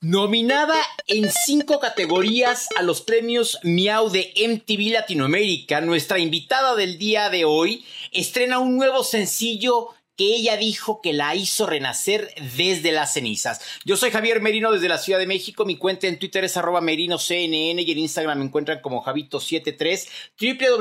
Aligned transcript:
Nominada 0.00 0.76
en 1.08 1.28
cinco 1.28 1.80
categorías 1.80 2.68
a 2.76 2.82
los 2.82 3.00
premios 3.00 3.58
Miau 3.64 4.10
de 4.10 4.32
MTV 4.36 4.92
Latinoamérica, 4.92 5.80
nuestra 5.80 6.20
invitada 6.20 6.76
del 6.76 6.98
día 6.98 7.30
de 7.30 7.44
hoy 7.44 7.84
estrena 8.12 8.60
un 8.60 8.76
nuevo 8.76 9.02
sencillo 9.02 9.88
que 10.18 10.34
ella 10.34 10.56
dijo 10.56 11.00
que 11.00 11.12
la 11.12 11.36
hizo 11.36 11.64
renacer 11.64 12.34
desde 12.56 12.90
las 12.90 13.12
cenizas. 13.12 13.60
Yo 13.84 13.96
soy 13.96 14.10
Javier 14.10 14.40
Merino 14.40 14.72
desde 14.72 14.88
la 14.88 14.98
Ciudad 14.98 15.20
de 15.20 15.28
México. 15.28 15.64
Mi 15.64 15.76
cuenta 15.76 16.08
en 16.08 16.18
Twitter 16.18 16.42
es 16.42 16.56
arroba 16.56 16.80
merinoCNN 16.80 17.78
y 17.78 17.92
en 17.92 17.98
Instagram 17.98 18.40
me 18.40 18.46
encuentran 18.46 18.80
como 18.80 19.04
Javito73, 19.04 20.08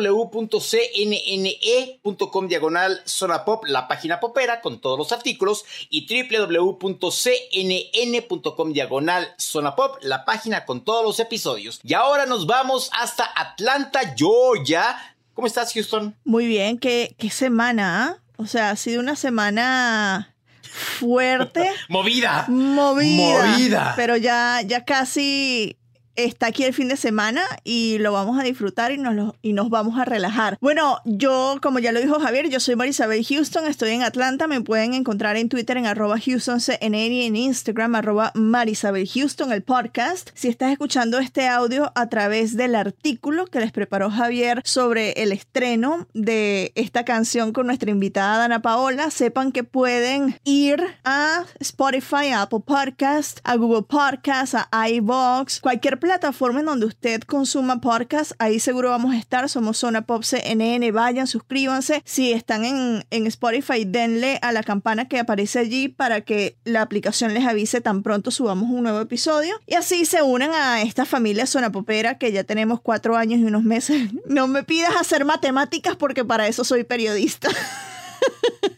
www.cnne.com 0.01 0.57
diagonal 2.47 3.01
zona 3.05 3.45
pop, 3.45 3.65
la 3.67 3.87
página 3.87 4.19
popera 4.19 4.59
con 4.61 4.81
todos 4.81 4.97
los 4.97 5.11
artículos 5.11 5.65
y 5.91 6.07
www.cnn.com 6.07 7.13
diagonal 8.73 9.35
zona 9.37 9.75
pop, 9.75 9.97
la 10.01 10.25
página 10.25 10.65
con 10.65 10.83
todos 10.83 11.05
los 11.05 11.19
episodios. 11.19 11.79
Y 11.83 11.93
ahora 11.93 12.25
nos 12.25 12.47
vamos 12.47 12.89
hasta 12.99 13.31
Atlanta, 13.35 14.15
Georgia. 14.17 15.15
¿Cómo 15.35 15.45
estás, 15.45 15.73
Houston? 15.73 16.15
Muy 16.25 16.47
bien, 16.47 16.79
qué, 16.79 17.13
qué 17.19 17.29
semana, 17.29 18.03
¿ah? 18.03 18.17
O 18.37 18.45
sea, 18.45 18.69
ha 18.69 18.75
sido 18.75 19.01
una 19.01 19.15
semana 19.15 20.33
fuerte. 20.61 21.69
movida. 21.89 22.45
Movida. 22.47 23.47
Movida. 23.47 23.93
Pero 23.95 24.15
ya, 24.15 24.61
ya 24.65 24.85
casi 24.85 25.77
está 26.17 26.47
aquí 26.47 26.63
el 26.63 26.73
fin 26.73 26.87
de 26.87 26.97
semana 26.97 27.43
y 27.63 27.99
lo 27.99 28.11
vamos 28.11 28.39
a 28.39 28.43
disfrutar 28.43 28.91
y 28.91 28.97
nos, 28.97 29.35
y 29.41 29.53
nos 29.53 29.69
vamos 29.69 29.97
a 29.99 30.05
relajar. 30.05 30.57
Bueno, 30.59 30.99
yo, 31.05 31.59
como 31.61 31.79
ya 31.79 31.91
lo 31.91 32.01
dijo 32.01 32.19
Javier, 32.19 32.49
yo 32.49 32.59
soy 32.59 32.75
Marisabel 32.75 33.23
Houston, 33.23 33.65
estoy 33.67 33.91
en 33.91 34.01
Atlanta, 34.01 34.47
me 34.47 34.61
pueden 34.61 34.93
encontrar 34.95 35.37
en 35.37 35.47
Twitter 35.47 35.77
en 35.77 35.85
arroba 35.85 36.15
HoustonCNN 36.15 36.95
y 36.95 37.25
en 37.25 37.35
Instagram 37.35 37.95
arroba 37.95 38.31
Marisabel 38.33 39.07
Houston, 39.07 39.51
el 39.51 39.61
podcast. 39.61 40.31
Si 40.33 40.47
estás 40.47 40.71
escuchando 40.71 41.19
este 41.19 41.47
audio 41.47 41.91
a 41.95 42.09
través 42.09 42.57
del 42.57 42.75
artículo 42.75 43.45
que 43.45 43.59
les 43.59 43.71
preparó 43.71 44.09
Javier 44.09 44.61
sobre 44.65 45.11
el 45.11 45.31
estreno 45.31 46.07
de 46.13 46.71
esta 46.75 47.05
canción 47.05 47.53
con 47.53 47.67
nuestra 47.67 47.91
invitada 47.91 48.39
Dana 48.39 48.61
Paola, 48.63 49.11
sepan 49.11 49.51
que 49.51 49.63
pueden 49.63 50.39
ir 50.43 50.83
a 51.03 51.45
Spotify, 51.59 52.29
a 52.33 52.41
Apple 52.43 52.61
Podcast, 52.65 53.39
a 53.43 53.55
Google 53.55 53.83
Podcast, 53.83 54.55
a 54.71 54.89
iVoox, 54.89 55.59
cualquier 55.61 55.99
plataforma 55.99 56.06
en 56.11 56.65
donde 56.65 56.85
usted 56.85 57.21
consuma 57.21 57.81
podcast, 57.81 58.31
ahí 58.39 58.59
seguro 58.59 58.89
vamos 58.89 59.13
a 59.13 59.17
estar. 59.17 59.47
Somos 59.49 59.77
Zona 59.77 60.03
Pop 60.03 60.23
CNN. 60.23 60.91
Vayan, 60.91 61.27
suscríbanse. 61.27 62.01
Si 62.05 62.31
están 62.31 62.65
en, 62.65 63.05
en 63.09 63.27
Spotify, 63.27 63.85
denle 63.85 64.39
a 64.41 64.51
la 64.51 64.63
campana 64.63 65.07
que 65.07 65.19
aparece 65.19 65.59
allí 65.59 65.89
para 65.89 66.21
que 66.21 66.57
la 66.63 66.81
aplicación 66.81 67.33
les 67.33 67.45
avise 67.45 67.81
tan 67.81 68.03
pronto 68.03 68.31
subamos 68.31 68.69
un 68.69 68.83
nuevo 68.83 69.01
episodio. 69.01 69.59
Y 69.65 69.75
así 69.75 70.05
se 70.05 70.21
unan 70.21 70.51
a 70.53 70.81
esta 70.81 71.05
familia 71.05 71.45
Zona 71.45 71.71
Popera 71.71 72.17
que 72.17 72.31
ya 72.31 72.43
tenemos 72.43 72.79
cuatro 72.81 73.15
años 73.15 73.39
y 73.39 73.43
unos 73.43 73.63
meses. 73.63 74.09
No 74.27 74.47
me 74.47 74.63
pidas 74.63 74.95
hacer 74.99 75.25
matemáticas 75.25 75.95
porque 75.95 76.23
para 76.23 76.47
eso 76.47 76.63
soy 76.63 76.83
periodista. 76.83 77.49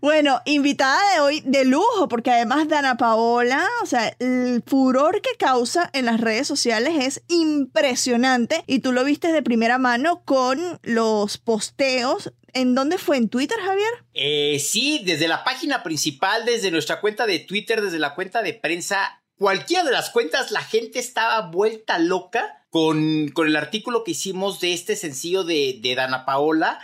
Bueno, 0.00 0.40
invitada 0.44 1.00
de 1.14 1.20
hoy 1.20 1.42
de 1.44 1.64
lujo, 1.64 2.08
porque 2.08 2.30
además 2.30 2.68
Dana 2.68 2.96
Paola, 2.96 3.66
o 3.82 3.86
sea, 3.86 4.14
el 4.18 4.62
furor 4.66 5.20
que 5.22 5.36
causa 5.38 5.90
en 5.92 6.06
las 6.06 6.20
redes 6.20 6.46
sociales 6.46 6.94
es 7.00 7.22
impresionante 7.28 8.64
y 8.66 8.80
tú 8.80 8.92
lo 8.92 9.04
viste 9.04 9.32
de 9.32 9.42
primera 9.42 9.78
mano 9.78 10.22
con 10.24 10.78
los 10.82 11.38
posteos. 11.38 12.32
¿En 12.52 12.74
dónde 12.74 12.98
fue? 12.98 13.16
¿En 13.16 13.28
Twitter, 13.28 13.58
Javier? 13.58 13.90
Eh, 14.14 14.58
sí, 14.58 15.02
desde 15.04 15.28
la 15.28 15.44
página 15.44 15.82
principal, 15.82 16.44
desde 16.44 16.70
nuestra 16.70 17.00
cuenta 17.00 17.26
de 17.26 17.38
Twitter, 17.38 17.82
desde 17.82 17.98
la 17.98 18.14
cuenta 18.14 18.42
de 18.42 18.54
prensa, 18.54 19.22
cualquiera 19.36 19.84
de 19.84 19.92
las 19.92 20.10
cuentas, 20.10 20.50
la 20.50 20.62
gente 20.62 20.98
estaba 20.98 21.50
vuelta 21.50 21.98
loca 21.98 22.64
con, 22.70 23.28
con 23.28 23.48
el 23.48 23.56
artículo 23.56 24.04
que 24.04 24.12
hicimos 24.12 24.60
de 24.60 24.72
este 24.72 24.96
sencillo 24.96 25.44
de, 25.44 25.78
de 25.82 25.94
Dana 25.94 26.24
Paola. 26.24 26.78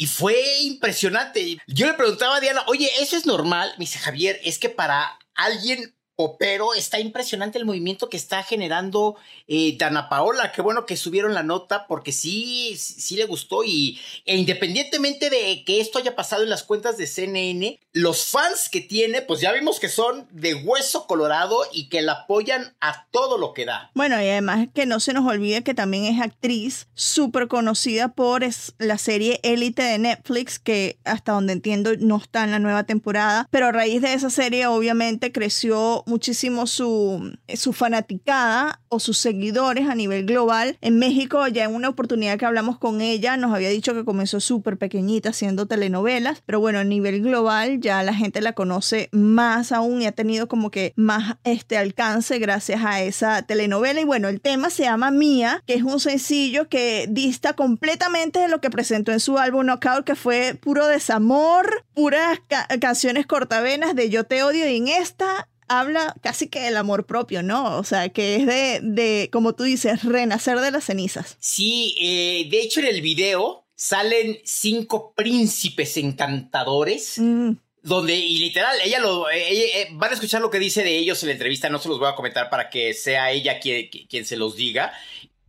Y 0.00 0.06
fue 0.06 0.40
impresionante. 0.62 1.58
Yo 1.66 1.88
le 1.88 1.94
preguntaba 1.94 2.36
a 2.36 2.40
Diana, 2.40 2.62
oye, 2.68 2.88
¿eso 3.00 3.16
es 3.16 3.26
normal? 3.26 3.74
Me 3.78 3.82
dice 3.84 3.98
Javier, 3.98 4.40
es 4.44 4.60
que 4.60 4.68
para 4.68 5.18
alguien 5.34 5.97
popero 6.18 6.74
está 6.74 6.98
impresionante 6.98 7.58
el 7.58 7.64
movimiento 7.64 8.08
que 8.08 8.16
está 8.16 8.42
generando 8.42 9.14
eh, 9.46 9.76
Dana 9.78 10.08
Paola. 10.08 10.50
Qué 10.50 10.62
bueno 10.62 10.84
que 10.84 10.96
subieron 10.96 11.32
la 11.32 11.44
nota 11.44 11.86
porque 11.86 12.10
sí, 12.10 12.76
sí, 12.76 13.14
le 13.14 13.24
gustó. 13.24 13.62
Y 13.62 14.00
e 14.24 14.36
independientemente 14.36 15.30
de 15.30 15.62
que 15.64 15.80
esto 15.80 16.00
haya 16.00 16.16
pasado 16.16 16.42
en 16.42 16.50
las 16.50 16.64
cuentas 16.64 16.96
de 16.96 17.06
CNN, 17.06 17.78
los 17.92 18.26
fans 18.26 18.68
que 18.68 18.80
tiene, 18.80 19.22
pues 19.22 19.40
ya 19.40 19.52
vimos 19.52 19.78
que 19.78 19.88
son 19.88 20.26
de 20.32 20.56
hueso 20.56 21.06
colorado 21.06 21.60
y 21.72 21.88
que 21.88 22.02
la 22.02 22.14
apoyan 22.14 22.74
a 22.80 23.06
todo 23.12 23.38
lo 23.38 23.54
que 23.54 23.64
da. 23.64 23.92
Bueno, 23.94 24.20
y 24.20 24.26
además 24.26 24.66
que 24.74 24.86
no 24.86 24.98
se 24.98 25.12
nos 25.12 25.24
olvide 25.24 25.62
que 25.62 25.74
también 25.74 26.06
es 26.06 26.20
actriz 26.20 26.88
súper 26.94 27.46
conocida 27.46 28.08
por 28.08 28.42
la 28.78 28.98
serie 28.98 29.38
Élite 29.44 29.82
de 29.82 29.98
Netflix, 29.98 30.58
que 30.58 30.98
hasta 31.04 31.30
donde 31.30 31.52
entiendo 31.52 31.92
no 32.00 32.16
está 32.16 32.42
en 32.42 32.50
la 32.50 32.58
nueva 32.58 32.82
temporada, 32.82 33.46
pero 33.52 33.66
a 33.66 33.72
raíz 33.72 34.02
de 34.02 34.14
esa 34.14 34.30
serie 34.30 34.66
obviamente 34.66 35.30
creció 35.30 36.02
muchísimo 36.08 36.66
su, 36.66 37.36
su 37.54 37.72
fanaticada 37.72 38.80
o 38.88 38.98
sus 38.98 39.18
seguidores 39.18 39.88
a 39.88 39.94
nivel 39.94 40.26
global. 40.26 40.76
En 40.80 40.98
México, 40.98 41.46
ya 41.48 41.64
en 41.64 41.74
una 41.74 41.88
oportunidad 41.88 42.38
que 42.38 42.46
hablamos 42.46 42.78
con 42.78 43.00
ella, 43.00 43.36
nos 43.36 43.54
había 43.54 43.68
dicho 43.68 43.94
que 43.94 44.04
comenzó 44.04 44.40
súper 44.40 44.78
pequeñita 44.78 45.30
haciendo 45.30 45.66
telenovelas, 45.66 46.42
pero 46.46 46.60
bueno, 46.60 46.78
a 46.78 46.84
nivel 46.84 47.22
global 47.22 47.80
ya 47.80 48.02
la 48.02 48.14
gente 48.14 48.40
la 48.40 48.54
conoce 48.54 49.08
más 49.12 49.72
aún 49.72 50.02
y 50.02 50.06
ha 50.06 50.12
tenido 50.12 50.48
como 50.48 50.70
que 50.70 50.92
más 50.96 51.36
este 51.44 51.76
alcance 51.76 52.38
gracias 52.38 52.82
a 52.84 53.02
esa 53.02 53.42
telenovela. 53.42 54.00
Y 54.00 54.04
bueno, 54.04 54.28
el 54.28 54.40
tema 54.40 54.70
se 54.70 54.84
llama 54.84 55.10
Mía, 55.10 55.62
que 55.66 55.74
es 55.74 55.82
un 55.82 56.00
sencillo 56.00 56.68
que 56.68 57.06
dista 57.08 57.52
completamente 57.52 58.38
de 58.38 58.48
lo 58.48 58.60
que 58.60 58.70
presentó 58.70 59.12
en 59.12 59.20
su 59.20 59.38
álbum 59.38 59.66
Knockout, 59.66 60.04
que 60.04 60.14
fue 60.14 60.54
puro 60.60 60.86
desamor, 60.86 61.84
puras 61.94 62.40
ca- 62.48 62.66
canciones 62.80 63.26
cortavenas 63.26 63.94
de 63.94 64.08
yo 64.08 64.24
te 64.24 64.42
odio 64.42 64.68
y 64.68 64.76
en 64.76 64.88
esta 64.88 65.48
habla 65.68 66.14
casi 66.22 66.48
que 66.48 66.60
del 66.60 66.76
amor 66.76 67.06
propio, 67.06 67.42
¿no? 67.42 67.78
O 67.78 67.84
sea, 67.84 68.08
que 68.08 68.36
es 68.36 68.46
de, 68.46 68.80
de 68.82 69.28
como 69.32 69.54
tú 69.54 69.64
dices, 69.64 70.04
renacer 70.04 70.60
de 70.60 70.70
las 70.70 70.84
cenizas. 70.84 71.36
Sí, 71.40 71.96
eh, 72.00 72.48
de 72.50 72.60
hecho 72.62 72.80
en 72.80 72.86
el 72.86 73.00
video 73.02 73.66
salen 73.74 74.38
cinco 74.44 75.12
príncipes 75.14 75.96
encantadores. 75.96 77.18
Mm. 77.18 77.52
Donde, 77.80 78.16
y 78.16 78.38
literal, 78.40 78.76
ella 78.84 78.98
lo. 78.98 79.30
ella- 79.30 79.78
eh, 79.80 79.88
van 79.92 80.10
a 80.10 80.14
escuchar 80.14 80.42
lo 80.42 80.50
que 80.50 80.58
dice 80.58 80.82
de 80.82 80.98
ellos 80.98 81.22
en 81.22 81.28
la 81.28 81.32
entrevista, 81.34 81.70
no 81.70 81.78
se 81.78 81.88
los 81.88 81.98
voy 81.98 82.08
a 82.08 82.16
comentar 82.16 82.50
para 82.50 82.68
que 82.70 82.92
sea 82.92 83.30
ella 83.30 83.60
quien, 83.60 83.88
quien 84.10 84.26
se 84.26 84.36
los 84.36 84.56
diga. 84.56 84.92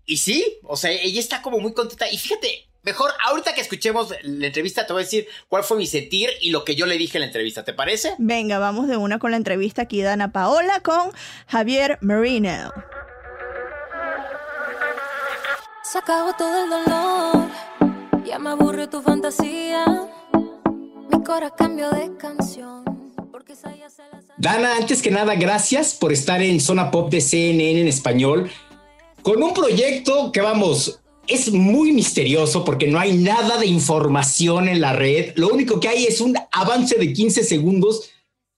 Y 0.06 0.18
sí, 0.18 0.46
o 0.64 0.78
sea, 0.78 0.92
ella 0.92 1.20
está 1.20 1.42
como 1.42 1.60
muy 1.60 1.74
contenta. 1.74 2.10
Y 2.10 2.18
fíjate, 2.18 2.69
mejor 2.90 3.12
ahorita 3.24 3.54
que 3.54 3.62
escuchemos 3.62 4.12
la 4.24 4.48
entrevista, 4.48 4.88
te 4.88 4.94
voy 4.94 5.04
a 5.04 5.06
decir 5.06 5.28
cuál 5.48 5.64
fue 5.64 5.78
mi 5.78 5.86
sentir 5.86 6.32
y 6.42 6.50
lo 6.50 6.66
que 6.66 6.76
yo 6.76 6.88
le 6.88 6.98
dije 6.98 7.18
en 7.18 7.22
la 7.22 7.28
entrevista, 7.28 7.64
¿te 7.64 7.72
parece? 7.72 8.16
Venga, 8.18 8.58
vamos 8.58 8.88
de 8.88 8.98
una 8.98 9.20
con 9.20 9.30
la 9.30 9.38
entrevista 9.38 9.84
aquí 9.84 10.02
de 10.02 10.10
Ana 10.10 10.32
Paola 10.32 10.80
con 10.80 11.12
Javier 11.46 12.00
Marino. 12.02 12.74
Se 15.84 16.00
acabó 16.00 16.34
todo 16.36 16.64
el 16.64 16.70
dolor, 16.72 17.50
ya 18.26 18.40
me 18.40 18.50
aburre 18.50 18.88
tu 18.88 19.04
fantasía. 19.04 19.86
Mi 21.12 21.24
corazón 21.24 21.58
cambió 21.58 21.92
de 21.92 22.18
canción, 22.18 22.84
porque 23.32 23.54
esa 23.54 23.76
ya 23.76 23.90
se 23.92 24.02
la 24.02 24.20
sabe. 24.22 24.34
Dana, 24.38 24.78
antes 24.78 25.04
que 25.04 25.12
nada, 25.12 25.36
gracias 25.36 25.94
por 25.94 26.12
estar 26.12 26.42
en 26.42 26.60
Zona 26.60 26.90
Pop 26.90 27.12
de 27.12 27.22
CNN 27.22 27.82
en 27.82 27.88
español, 27.88 28.50
con 29.22 29.44
un 29.44 29.54
proyecto 29.54 30.32
que 30.32 30.42
vamos, 30.42 31.00
es 31.30 31.52
muy 31.52 31.92
misterioso 31.92 32.66
porque 32.66 32.88
no 32.88 33.00
hay 33.00 33.16
nada 33.18 33.58
de 33.58 33.68
información 33.68 34.68
en 34.68 34.82
la 34.82 34.94
red. 34.94 35.34
Lo 35.36 35.50
único 35.50 35.80
que 35.80 35.88
hay 35.88 36.06
es 36.06 36.22
un 36.22 36.36
avance 36.52 36.98
de 36.98 37.14
15 37.14 37.44
segundos 37.44 38.10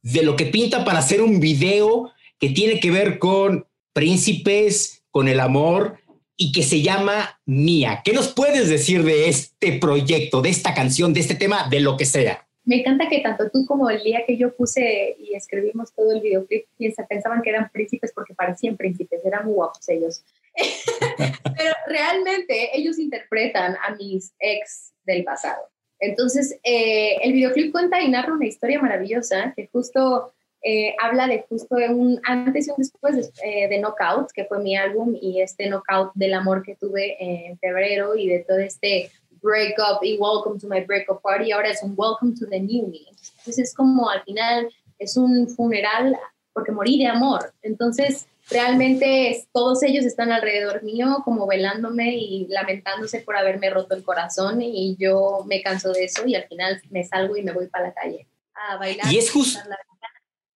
de 0.02 0.24
lo 0.24 0.36
que 0.36 0.46
pinta 0.46 0.86
para 0.86 1.00
hacer 1.00 1.22
un 1.22 1.40
video 1.40 2.12
que 2.40 2.50
tiene 2.50 2.80
que 2.80 2.90
ver 2.90 3.20
con 3.20 3.68
príncipes, 3.94 5.04
con 5.12 5.28
el 5.28 5.40
amor 5.40 5.98
y 6.38 6.52
que 6.52 6.64
se 6.64 6.82
llama 6.82 7.40
Mía. 7.46 8.02
¿Qué 8.04 8.14
nos 8.14 8.30
puedes 8.30 8.70
decir 8.70 9.04
de 9.04 9.28
este 9.30 9.74
proyecto, 9.74 10.42
de 10.42 10.50
esta 10.50 10.74
canción, 10.74 11.14
de 11.14 11.20
este 11.20 11.36
tema, 11.36 11.68
de 11.70 11.82
lo 11.82 11.98
que 11.98 12.06
sea? 12.06 12.48
Me 12.64 12.80
encanta 12.80 13.10
que 13.10 13.20
tanto 13.20 13.50
tú 13.52 13.66
como 13.68 13.90
el 13.90 14.04
día 14.04 14.22
que 14.26 14.38
yo 14.38 14.56
puse 14.56 15.18
y 15.20 15.34
escribimos 15.36 15.94
todo 15.94 16.12
el 16.14 16.22
videoclip, 16.22 16.66
pensaban 17.10 17.42
que 17.42 17.50
eran 17.50 17.70
príncipes 17.72 18.12
porque 18.14 18.34
parecían 18.34 18.78
príncipes, 18.78 19.26
eran 19.26 19.46
muy 19.46 19.56
guapos 19.56 19.88
ellos. 19.90 20.24
Pero 21.58 21.74
realmente 21.88 22.78
ellos 22.78 23.00
interpretan 23.00 23.78
a 23.84 23.96
mis 23.96 24.34
ex 24.40 24.94
del 25.06 25.24
pasado. 25.24 25.62
Entonces, 26.00 26.60
eh, 26.64 27.18
el 27.22 27.34
videoclip 27.34 27.72
cuenta 27.72 28.02
y 28.02 28.10
narra 28.10 28.34
una 28.34 28.48
historia 28.48 28.82
maravillosa 28.82 29.54
que 29.56 29.70
justo 29.72 30.34
eh, 30.64 30.96
habla 31.00 31.28
de 31.28 31.46
justo 31.48 31.76
un 31.76 32.20
antes 32.24 32.68
y 32.68 32.72
un 32.72 32.78
después 32.78 33.16
de, 33.16 33.22
eh, 33.44 33.68
de, 33.68 33.80
Knockout, 33.80 34.32
que 34.32 34.46
fue 34.46 34.60
mi 34.60 34.76
álbum, 34.76 35.16
y 35.20 35.42
este 35.42 35.68
Knockout 35.68 36.12
del 36.16 36.34
amor 36.34 36.64
que 36.64 36.76
tuve 36.76 37.18
en 37.20 37.58
febrero 37.60 38.16
y 38.16 38.28
de 38.28 38.40
todo 38.40 38.60
este 38.60 39.12
breakup 39.42 40.04
y 40.04 40.18
welcome 40.18 40.60
to 40.60 40.68
my 40.68 40.82
breakup 40.82 41.22
party, 41.22 41.52
ahora 41.52 41.70
es 41.70 41.82
un 41.84 41.94
welcome 41.98 42.34
to 42.40 42.48
the 42.48 42.60
new 42.60 42.88
me. 42.88 43.00
Entonces 43.40 43.70
es 43.70 43.74
como 43.74 44.10
al 44.10 44.24
final 44.24 44.70
es 45.00 45.18
un 45.18 45.50
funeral 45.50 46.16
porque 46.54 46.72
morí 46.72 47.00
de 47.00 47.08
amor. 47.08 47.54
Entonces 47.62 48.28
realmente 48.52 49.48
todos 49.54 49.82
ellos 49.84 50.06
están 50.06 50.32
alrededor 50.32 50.84
mío 50.84 51.22
como 51.24 51.48
velándome 51.48 52.16
y 52.16 52.48
lamentándose 52.50 53.22
por 53.22 53.38
haberme 53.38 53.70
roto 53.70 53.96
el 53.96 54.04
corazón 54.04 54.62
y 54.62 54.96
yo 55.00 55.44
me 55.48 55.62
canso 55.62 55.92
de 55.92 56.06
eso 56.06 56.26
y 56.26 56.36
al 56.36 56.48
final 56.48 56.82
me 56.90 57.04
salgo 57.04 57.38
y 57.38 57.44
me 57.44 57.54
voy 57.54 57.68
para 57.68 57.88
la 57.88 57.94
calle 57.94 58.28
a 58.54 58.78
bailar. 58.78 59.12
Y 59.12 59.18
es 59.18 59.32
justo... 59.32 59.60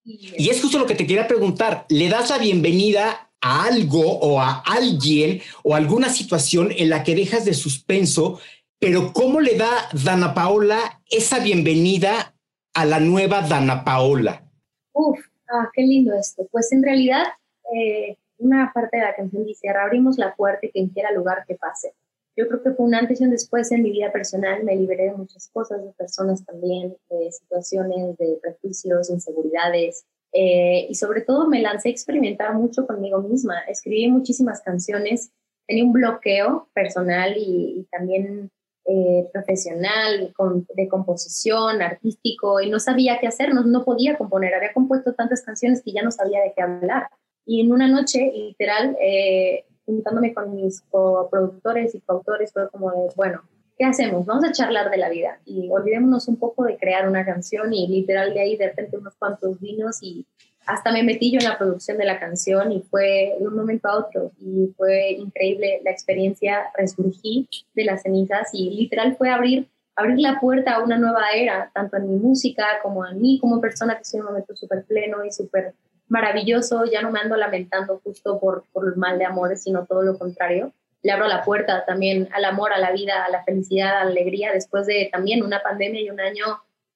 Y, 0.08 0.50
es 0.52 0.62
justo 0.62 0.78
lo 0.78 0.86
que 0.86 0.94
te 0.94 1.08
quería 1.08 1.28
preguntar. 1.28 1.88
¿Le 1.90 2.10
das 2.10 2.30
la 2.30 2.38
bienvenida 2.38 3.32
a 3.42 3.66
algo 3.66 4.20
o 4.20 4.40
a 4.40 4.60
alguien 4.60 5.42
o 5.64 5.74
alguna 5.74 6.10
situación 6.10 6.72
en 6.78 6.92
la 6.92 7.04
que 7.04 7.16
dejas 7.16 7.44
de 7.44 7.56
suspenso, 7.56 8.40
pero 8.78 9.14
cómo 9.14 9.42
le 9.42 9.58
da 9.58 9.90
Dana 10.04 10.36
Paola 10.36 11.02
esa 11.10 11.40
bienvenida 11.40 12.36
a 12.76 12.86
la 12.86 13.00
nueva 13.00 13.42
Dana 13.42 13.84
Paola? 13.84 14.48
Uf, 14.94 15.18
ah, 15.50 15.70
qué 15.74 15.82
lindo 15.82 16.14
esto. 16.14 16.48
Pues 16.52 16.72
en 16.72 16.84
realidad 16.84 17.24
eh, 17.74 18.18
una 18.38 18.72
parte 18.74 18.98
de 18.98 19.04
la 19.04 19.16
canción 19.16 19.46
dice, 19.46 19.70
abrimos 19.70 20.18
la 20.18 20.36
puerta 20.36 20.66
y 20.66 20.72
quien 20.72 20.90
quiera 20.90 21.12
lugar 21.12 21.46
que 21.48 21.56
pase. 21.56 21.94
Yo 22.38 22.48
creo 22.48 22.62
que 22.62 22.72
fue 22.72 22.86
un 22.86 22.96
antes 22.96 23.22
y 23.22 23.24
un 23.24 23.32
después 23.32 23.72
en 23.72 23.82
mi 23.82 23.92
vida 23.92 24.12
personal, 24.12 24.64
me 24.64 24.76
liberé 24.76 25.06
de 25.06 25.14
muchas 25.14 25.50
cosas, 25.54 25.84
de 25.84 25.92
personas 25.94 26.46
también, 26.46 26.98
de 27.10 27.32
situaciones, 27.32 28.18
de 28.18 28.38
prejuicios, 28.42 29.10
inseguridades, 29.10 30.06
eh, 30.38 30.88
y 30.90 30.96
sobre 30.96 31.22
todo 31.22 31.48
me 31.48 31.62
lancé 31.62 31.88
a 31.88 31.92
experimentar 31.94 32.54
mucho 32.56 32.86
conmigo 32.86 33.22
misma. 33.22 33.62
Escribí 33.70 34.10
muchísimas 34.10 34.62
canciones, 34.62 35.32
tenía 35.66 35.86
un 35.86 35.94
bloqueo 35.94 36.68
personal 36.74 37.36
y, 37.38 37.88
también 37.90 38.52
eh, 38.84 39.30
profesional, 39.32 40.34
de 40.76 40.88
composición, 40.90 41.82
artístico, 41.82 42.60
y 42.60 42.70
no 42.70 42.80
sabía 42.80 43.18
qué 43.22 43.28
hacer, 43.28 43.54
no, 43.54 43.64
no 43.64 43.86
podía 43.86 44.18
componer. 44.18 44.54
Había 44.54 44.74
compuesto 44.74 45.14
tantas 45.14 45.42
canciones 45.42 45.82
que 45.82 45.94
ya 45.94 46.04
no 46.04 46.12
sabía 46.12 46.42
de 46.42 46.52
qué 46.54 46.62
hablar. 46.62 47.08
Y 47.46 47.62
en 47.62 47.72
una 47.72 47.88
noche, 47.88 48.32
literal, 48.34 48.98
eh, 49.00 49.66
juntándome 49.86 50.34
con 50.34 50.56
mis 50.56 50.82
coproductores 50.82 51.94
y 51.96 52.02
coautores, 52.02 52.52
fue 52.52 52.70
como 52.70 52.92
de, 52.92 53.10
bueno, 53.16 53.44
¿qué 53.78 53.86
hacemos? 53.86 54.26
Vamos 54.26 54.44
a 54.46 54.52
charlar 54.52 54.90
de 54.90 54.98
la 54.98 55.10
vida 55.10 55.40
y 55.46 55.70
olvidémonos 55.70 56.28
un 56.28 56.38
poco 56.38 56.64
de 56.64 56.78
crear 56.78 57.08
una 57.08 57.26
canción 57.26 57.74
y 57.74 57.88
literal 57.88 58.34
de 58.34 58.42
ahí 58.42 58.58
de 58.58 58.68
repente 58.68 58.98
unos 58.98 59.16
cuantos 59.16 59.60
vinos 59.60 60.02
y 60.02 60.26
hasta 60.66 60.92
me 60.92 61.04
metí 61.04 61.32
yo 61.32 61.40
en 61.40 61.46
la 61.46 61.58
producción 61.58 61.98
de 61.98 62.06
la 62.06 62.20
canción 62.20 62.72
y 62.72 62.82
fue 62.82 63.36
de 63.40 63.48
un 63.48 63.56
momento 63.56 63.88
a 63.88 64.00
otro 64.00 64.32
y 64.40 64.74
fue 64.76 65.12
increíble 65.12 65.82
la 65.84 65.92
experiencia, 65.92 66.72
resurgí 66.76 67.48
de 67.76 67.86
las 67.86 68.02
cenizas 68.02 68.50
y 68.54 68.72
literal 68.72 69.16
fue 69.16 69.30
abrir, 69.30 69.68
abrir 69.96 70.20
la 70.20 70.40
puerta 70.40 70.76
a 70.76 70.84
una 70.84 70.98
nueva 70.98 71.32
era, 71.36 71.70
tanto 71.74 71.98
en 71.98 72.10
mi 72.10 72.16
música 72.16 72.66
como 72.82 73.06
en 73.06 73.22
mí 73.22 73.40
como 73.40 73.62
persona 73.62 73.98
que 73.98 74.18
en 74.18 74.22
un 74.22 74.28
momento 74.28 74.56
súper 74.56 74.86
pleno 74.86 75.24
y 75.24 75.32
súper 75.32 75.76
maravilloso, 76.08 76.86
ya 76.86 77.02
no 77.02 77.12
me 77.12 77.20
ando 77.20 77.36
lamentando 77.36 78.00
justo 78.04 78.40
por, 78.40 78.66
por 78.72 78.88
el 78.88 78.96
mal 78.96 79.18
de 79.18 79.26
amores, 79.26 79.64
sino 79.64 79.86
todo 79.86 80.02
lo 80.04 80.18
contrario. 80.18 80.72
Le 81.02 81.12
abro 81.12 81.28
la 81.28 81.44
puerta 81.44 81.86
también 81.86 82.30
al 82.34 82.46
amor, 82.46 82.74
a 82.74 82.80
la 82.80 82.92
vida, 82.92 83.26
a 83.26 83.30
la 83.30 83.44
felicidad, 83.44 84.00
a 84.00 84.06
la 84.06 84.12
alegría, 84.12 84.52
después 84.52 84.88
de 84.88 85.10
también 85.12 85.44
una 85.44 85.62
pandemia 85.62 86.02
y 86.02 86.10
un 86.10 86.20
año 86.20 86.46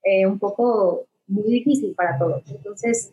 eh, 0.03 0.25
un 0.25 0.39
poco 0.39 1.05
muy 1.27 1.49
difícil 1.49 1.93
para 1.95 2.17
todos. 2.17 2.43
Entonces, 2.49 3.11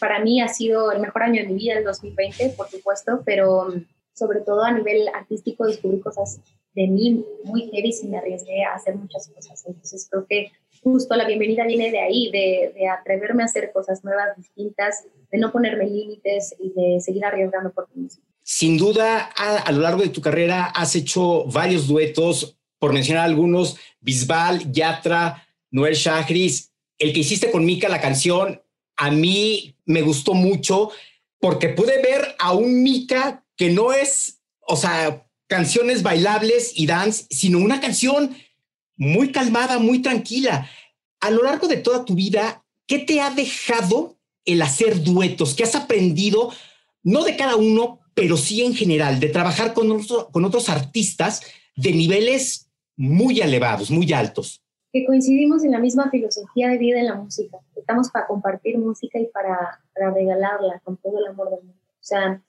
para 0.00 0.20
mí 0.20 0.40
ha 0.40 0.48
sido 0.48 0.92
el 0.92 1.00
mejor 1.00 1.22
año 1.22 1.42
de 1.42 1.48
mi 1.48 1.54
vida, 1.54 1.74
el 1.78 1.84
2020, 1.84 2.50
por 2.56 2.68
supuesto, 2.68 3.22
pero 3.24 3.68
sobre 4.14 4.40
todo 4.40 4.62
a 4.62 4.72
nivel 4.72 5.08
artístico 5.14 5.66
descubrí 5.66 6.00
cosas 6.00 6.40
de 6.74 6.86
mí 6.86 7.24
muy 7.44 7.70
heavy 7.70 7.92
y 8.02 8.06
me 8.08 8.18
arriesgué 8.18 8.64
a 8.64 8.74
hacer 8.74 8.96
muchas 8.96 9.28
cosas. 9.28 9.64
Entonces 9.66 10.08
creo 10.10 10.26
que 10.26 10.52
justo 10.82 11.14
la 11.14 11.26
bienvenida 11.26 11.64
viene 11.64 11.90
de 11.90 12.00
ahí, 12.00 12.30
de, 12.30 12.72
de 12.74 12.88
atreverme 12.88 13.42
a 13.42 13.46
hacer 13.46 13.70
cosas 13.72 14.02
nuevas, 14.02 14.36
distintas, 14.36 15.04
de 15.30 15.38
no 15.38 15.52
ponerme 15.52 15.86
límites 15.86 16.54
y 16.58 16.72
de 16.72 17.00
seguir 17.00 17.24
arriesgando 17.24 17.72
por 17.72 17.86
ti 17.86 18.00
mismo. 18.00 18.22
Sin 18.42 18.76
duda, 18.76 19.30
a, 19.36 19.70
lo 19.70 19.80
largo 19.80 20.02
de 20.02 20.08
tu 20.08 20.20
carrera 20.20 20.66
has 20.66 20.96
hecho 20.96 21.44
varios 21.44 21.86
duetos, 21.86 22.56
por 22.78 22.92
mencionar 22.92 23.24
algunos, 23.24 23.76
Bisbal, 24.00 24.72
Yatra, 24.72 25.46
Noel 25.70 25.94
Shahris, 25.94 26.72
el 26.98 27.12
que 27.12 27.20
hiciste 27.20 27.52
con 27.52 27.64
Mika, 27.64 27.88
la 27.88 28.00
canción, 28.00 28.60
a 28.96 29.10
mí 29.12 29.76
me 29.84 30.02
gustó 30.02 30.34
mucho 30.34 30.90
porque 31.38 31.68
pude 31.68 32.02
ver 32.02 32.34
a 32.40 32.52
un 32.52 32.82
Mika 32.82 33.44
que 33.56 33.70
no 33.70 33.92
es, 33.92 34.42
o 34.66 34.76
sea, 34.76 35.24
canciones 35.46 36.02
bailables 36.02 36.72
y 36.74 36.86
dance, 36.86 37.26
sino 37.30 37.58
una 37.58 37.80
canción 37.80 38.36
muy 38.96 39.32
calmada, 39.32 39.78
muy 39.78 40.02
tranquila. 40.02 40.68
A 41.20 41.30
lo 41.30 41.42
largo 41.42 41.68
de 41.68 41.76
toda 41.76 42.04
tu 42.04 42.14
vida, 42.14 42.64
¿qué 42.86 42.98
te 42.98 43.20
ha 43.20 43.30
dejado 43.30 44.16
el 44.44 44.62
hacer 44.62 45.02
duetos? 45.02 45.54
¿Qué 45.54 45.62
has 45.62 45.74
aprendido, 45.74 46.50
no 47.02 47.24
de 47.24 47.36
cada 47.36 47.56
uno, 47.56 48.00
pero 48.14 48.36
sí 48.36 48.62
en 48.62 48.74
general, 48.74 49.20
de 49.20 49.28
trabajar 49.28 49.72
con, 49.74 49.90
otros 49.90 50.68
artistas 50.68 51.42
de 51.76 51.92
niveles 51.92 52.70
muy 52.96 53.40
elevados, 53.40 53.90
muy 53.90 54.12
altos? 54.12 54.62
Que 54.92 55.06
coincidimos 55.06 55.64
en 55.64 55.70
la 55.70 55.78
misma 55.78 56.10
filosofía 56.10 56.68
de 56.68 56.78
vida 56.78 56.98
en 56.98 57.06
la 57.06 57.14
música. 57.14 57.58
Estamos 57.74 58.10
para 58.10 58.26
compartir 58.26 58.78
música 58.78 59.18
y 59.18 59.26
para, 59.26 59.80
para 59.94 60.10
regalarla 60.10 60.80
con 60.84 60.98
todo 60.98 61.18
el 61.18 61.26
amor 61.26 61.50
del 61.50 61.62
mundo. 61.62 61.80
O 61.88 62.04
sea, 62.04 62.42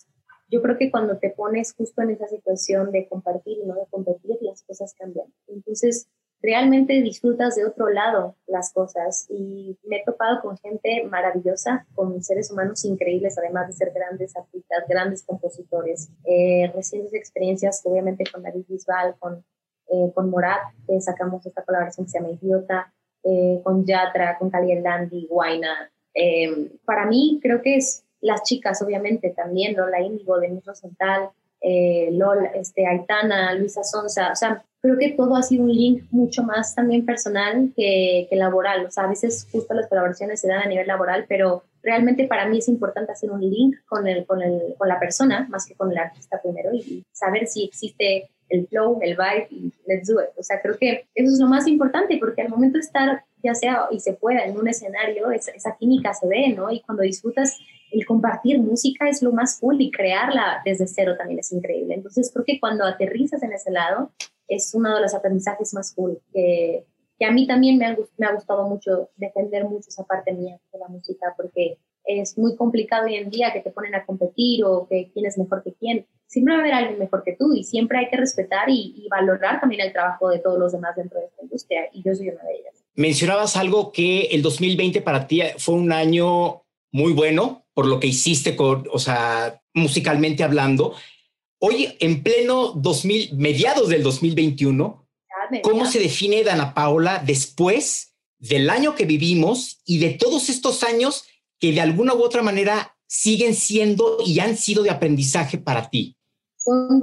yo 0.54 0.62
creo 0.62 0.78
que 0.78 0.92
cuando 0.92 1.18
te 1.18 1.32
pones 1.32 1.74
justo 1.74 2.02
en 2.02 2.12
esa 2.12 2.28
situación 2.28 2.92
de 2.92 3.08
compartir 3.08 3.58
y 3.58 3.66
no 3.66 3.74
de 3.74 3.88
competir, 3.90 4.38
las 4.42 4.62
cosas 4.62 4.94
cambian. 4.94 5.26
Entonces, 5.48 6.08
realmente 6.44 7.02
disfrutas 7.02 7.56
de 7.56 7.66
otro 7.66 7.90
lado 7.90 8.36
las 8.48 8.74
cosas. 8.74 9.26
Y 9.30 9.78
me 9.86 9.98
he 9.98 10.04
topado 10.04 10.42
con 10.42 10.58
gente 10.58 11.06
maravillosa, 11.10 11.88
con 11.96 12.22
seres 12.22 12.52
humanos 12.52 12.84
increíbles, 12.84 13.38
además 13.38 13.68
de 13.68 13.74
ser 13.74 13.92
grandes 13.92 14.36
artistas, 14.36 14.84
grandes 14.88 15.24
compositores, 15.24 16.10
eh, 16.26 16.70
recientes 16.76 17.14
experiencias 17.14 17.82
obviamente 17.86 18.26
con 18.32 18.44
David 18.44 18.66
Bisbal, 18.68 19.16
con, 19.18 19.44
eh, 19.88 20.12
con 20.14 20.30
Morat, 20.30 20.60
que 20.86 21.00
sacamos 21.00 21.46
esta 21.46 21.64
colaboración 21.64 22.06
que 22.06 22.12
se 22.12 22.20
llama 22.20 22.32
Idiota, 22.32 22.94
eh, 23.24 23.62
con 23.64 23.86
Yatra, 23.86 24.38
con 24.38 24.50
Cali 24.50 24.80
Dandy, 24.82 25.28
Guaina. 25.28 25.90
para 26.86 27.08
mí 27.08 27.40
creo 27.42 27.62
que 27.62 27.78
es 27.78 28.04
las 28.22 28.44
chicas, 28.44 28.82
obviamente, 28.82 29.32
también, 29.32 29.76
Lola 29.76 30.00
Índigo, 30.00 30.40
Denise 30.40 30.68
Rosenthal, 30.68 31.32
eh, 31.64 32.10
Lola, 32.12 32.52
este, 32.56 32.86
Aitana, 32.86 33.54
Luisa 33.54 33.84
Sonza, 33.84 34.32
o 34.34 34.36
sea, 34.36 34.64
creo 34.82 34.98
que 34.98 35.14
todo 35.14 35.38
ha 35.38 35.42
sido 35.42 35.64
un 35.64 35.72
link 35.72 36.04
mucho 36.12 36.44
más 36.44 36.76
también 36.76 37.06
personal 37.06 37.72
que, 37.76 38.28
que, 38.30 38.36
laboral. 38.36 38.86
O 38.86 38.92
sea, 38.92 39.06
a 39.06 39.08
veces 39.08 39.48
justo 39.50 39.74
las 39.74 39.88
colaboraciones 39.88 40.42
se 40.42 40.50
dan 40.50 40.64
a 40.64 40.68
nivel 40.68 40.86
laboral, 40.86 41.26
pero 41.30 41.64
realmente 41.82 42.28
para 42.28 42.48
mí 42.48 42.58
es 42.58 42.68
importante 42.68 43.14
hacer 43.14 43.32
un 43.32 43.40
link 43.40 43.78
con, 43.88 44.06
el, 44.08 44.26
con, 44.26 44.42
el, 44.42 44.76
con 44.78 44.90
la 44.90 45.00
persona 45.00 45.48
más 45.50 45.66
que 45.66 45.76
con 45.76 45.90
el 45.90 45.98
artista 45.98 46.42
primero 46.42 46.74
y, 46.74 47.06
saber 47.14 47.48
si 47.48 47.64
existe 47.64 48.30
el 48.50 48.68
flow, 48.68 49.00
el 49.02 49.16
vibe 49.16 49.48
y 49.50 49.74
let's 49.88 50.08
do 50.08 50.22
it. 50.22 50.38
O 50.38 50.44
sea, 50.44 50.62
creo 50.62 50.78
que 50.78 51.08
eso 51.16 51.32
es 51.32 51.40
lo 51.40 51.48
más 51.48 51.66
importante 51.66 52.18
porque 52.20 52.42
al 52.42 52.50
momento 52.50 52.78
de 52.78 52.84
estar, 52.84 53.24
ya 53.42 53.56
sea 53.56 53.88
y 53.90 54.02
se 54.02 54.14
pueda, 54.14 54.44
en 54.44 54.58
un 54.58 54.68
escenario, 54.68 55.32
esa, 55.32 55.52
esa 55.52 55.78
química 55.78 56.14
se 56.14 56.28
ve, 56.28 56.50
¿no? 56.50 56.70
Y 56.70 56.82
cuando 56.82 57.04
disfrutas 57.04 57.58
el 57.94 58.06
compartir 58.06 58.60
música 58.60 59.08
es 59.08 59.22
lo 59.22 59.32
más 59.32 59.60
cool 59.60 59.80
y 59.80 59.92
crearla 59.92 60.62
desde 60.66 60.88
cero 60.88 61.14
también 61.18 61.40
es 61.40 61.52
increíble. 61.52 61.94
Entonces 61.94 62.32
creo 62.34 62.44
que 62.44 62.60
cuando 62.60 62.86
aterrizas 62.86 63.44
en 63.44 63.54
ese 63.54 63.72
lado, 63.72 64.12
es 64.48 64.74
uno 64.74 64.96
de 64.96 65.02
los 65.02 65.14
aprendizajes 65.14 65.74
más 65.74 65.94
cool, 65.94 66.20
que, 66.34 66.86
que 67.20 67.26
a 67.26 67.32
mí 67.32 67.46
también 67.46 67.78
me 67.78 67.86
ha, 67.86 67.96
me 68.18 68.26
ha 68.26 68.34
gustado 68.34 68.68
mucho 68.68 69.10
defender 69.16 69.66
mucho 69.66 69.90
esa 69.90 70.06
parte 70.06 70.34
mía 70.34 70.60
de 70.72 70.80
la 70.80 70.88
música, 70.88 71.34
porque 71.38 71.78
es 72.06 72.38
muy 72.38 72.56
complicado 72.56 73.06
hoy 73.06 73.16
en 73.16 73.30
día 73.30 73.54
que 73.54 73.62
te 73.62 73.70
ponen 73.70 73.94
a 73.96 74.06
competir 74.06 74.66
o 74.66 74.88
que 74.90 75.12
quién 75.14 75.28
es 75.28 75.38
mejor 75.38 75.64
que 75.64 75.74
quién. 75.74 76.08
Siempre 76.26 76.56
va 76.56 76.60
a 76.60 76.62
haber 76.64 76.74
alguien 76.74 77.00
mejor 77.00 77.24
que 77.24 77.36
tú 77.38 77.54
y 77.54 77.64
siempre 77.64 78.00
hay 78.00 78.10
que 78.10 78.18
respetar 78.18 78.70
y, 78.70 78.96
y 78.98 79.08
valorar 79.08 79.62
también 79.62 79.82
el 79.82 79.94
trabajo 79.94 80.30
de 80.30 80.40
todos 80.40 80.58
los 80.58 80.72
demás 80.72 80.96
dentro 80.96 81.20
de 81.20 81.28
esta 81.28 81.44
industria 81.44 81.88
y 81.94 82.02
yo 82.04 82.16
soy 82.16 82.30
una 82.30 82.44
de 82.44 82.56
ellas. 82.56 82.84
Mencionabas 82.96 83.56
algo 83.56 83.92
que 83.92 84.24
el 84.32 84.42
2020 84.42 85.02
para 85.02 85.28
ti 85.28 85.42
fue 85.58 85.76
un 85.76 85.92
año 85.92 86.64
muy 86.92 87.14
bueno 87.14 87.63
por 87.74 87.86
lo 87.86 88.00
que 88.00 88.08
hiciste 88.08 88.56
con, 88.56 88.88
o 88.92 89.00
sea, 89.00 89.62
musicalmente 89.74 90.44
hablando. 90.44 90.96
Hoy, 91.60 91.96
en 92.00 92.24
pleno 92.24 92.74
2000, 92.74 93.36
mediados 93.36 93.90
del 93.90 94.04
2021, 94.04 95.08
¿cómo 95.64 95.86
se 95.86 96.00
define 96.00 96.44
Dana 96.44 96.74
Paola 96.74 97.24
después 97.26 98.16
del 98.38 98.70
año 98.70 98.96
que 98.96 99.06
vivimos 99.06 99.82
y 99.86 100.00
de 100.00 100.12
todos 100.12 100.50
estos 100.50 100.84
años 100.84 101.26
que 101.60 101.72
de 101.72 101.82
alguna 101.82 102.14
u 102.14 102.22
otra 102.22 102.44
manera 102.44 102.98
siguen 103.08 103.56
siendo 103.56 104.18
y 104.26 104.40
han 104.40 104.58
sido 104.58 104.84
de 104.84 104.90
aprendizaje 104.90 105.58
para 105.58 105.90
ti? 105.90 106.18
Un 106.66 107.02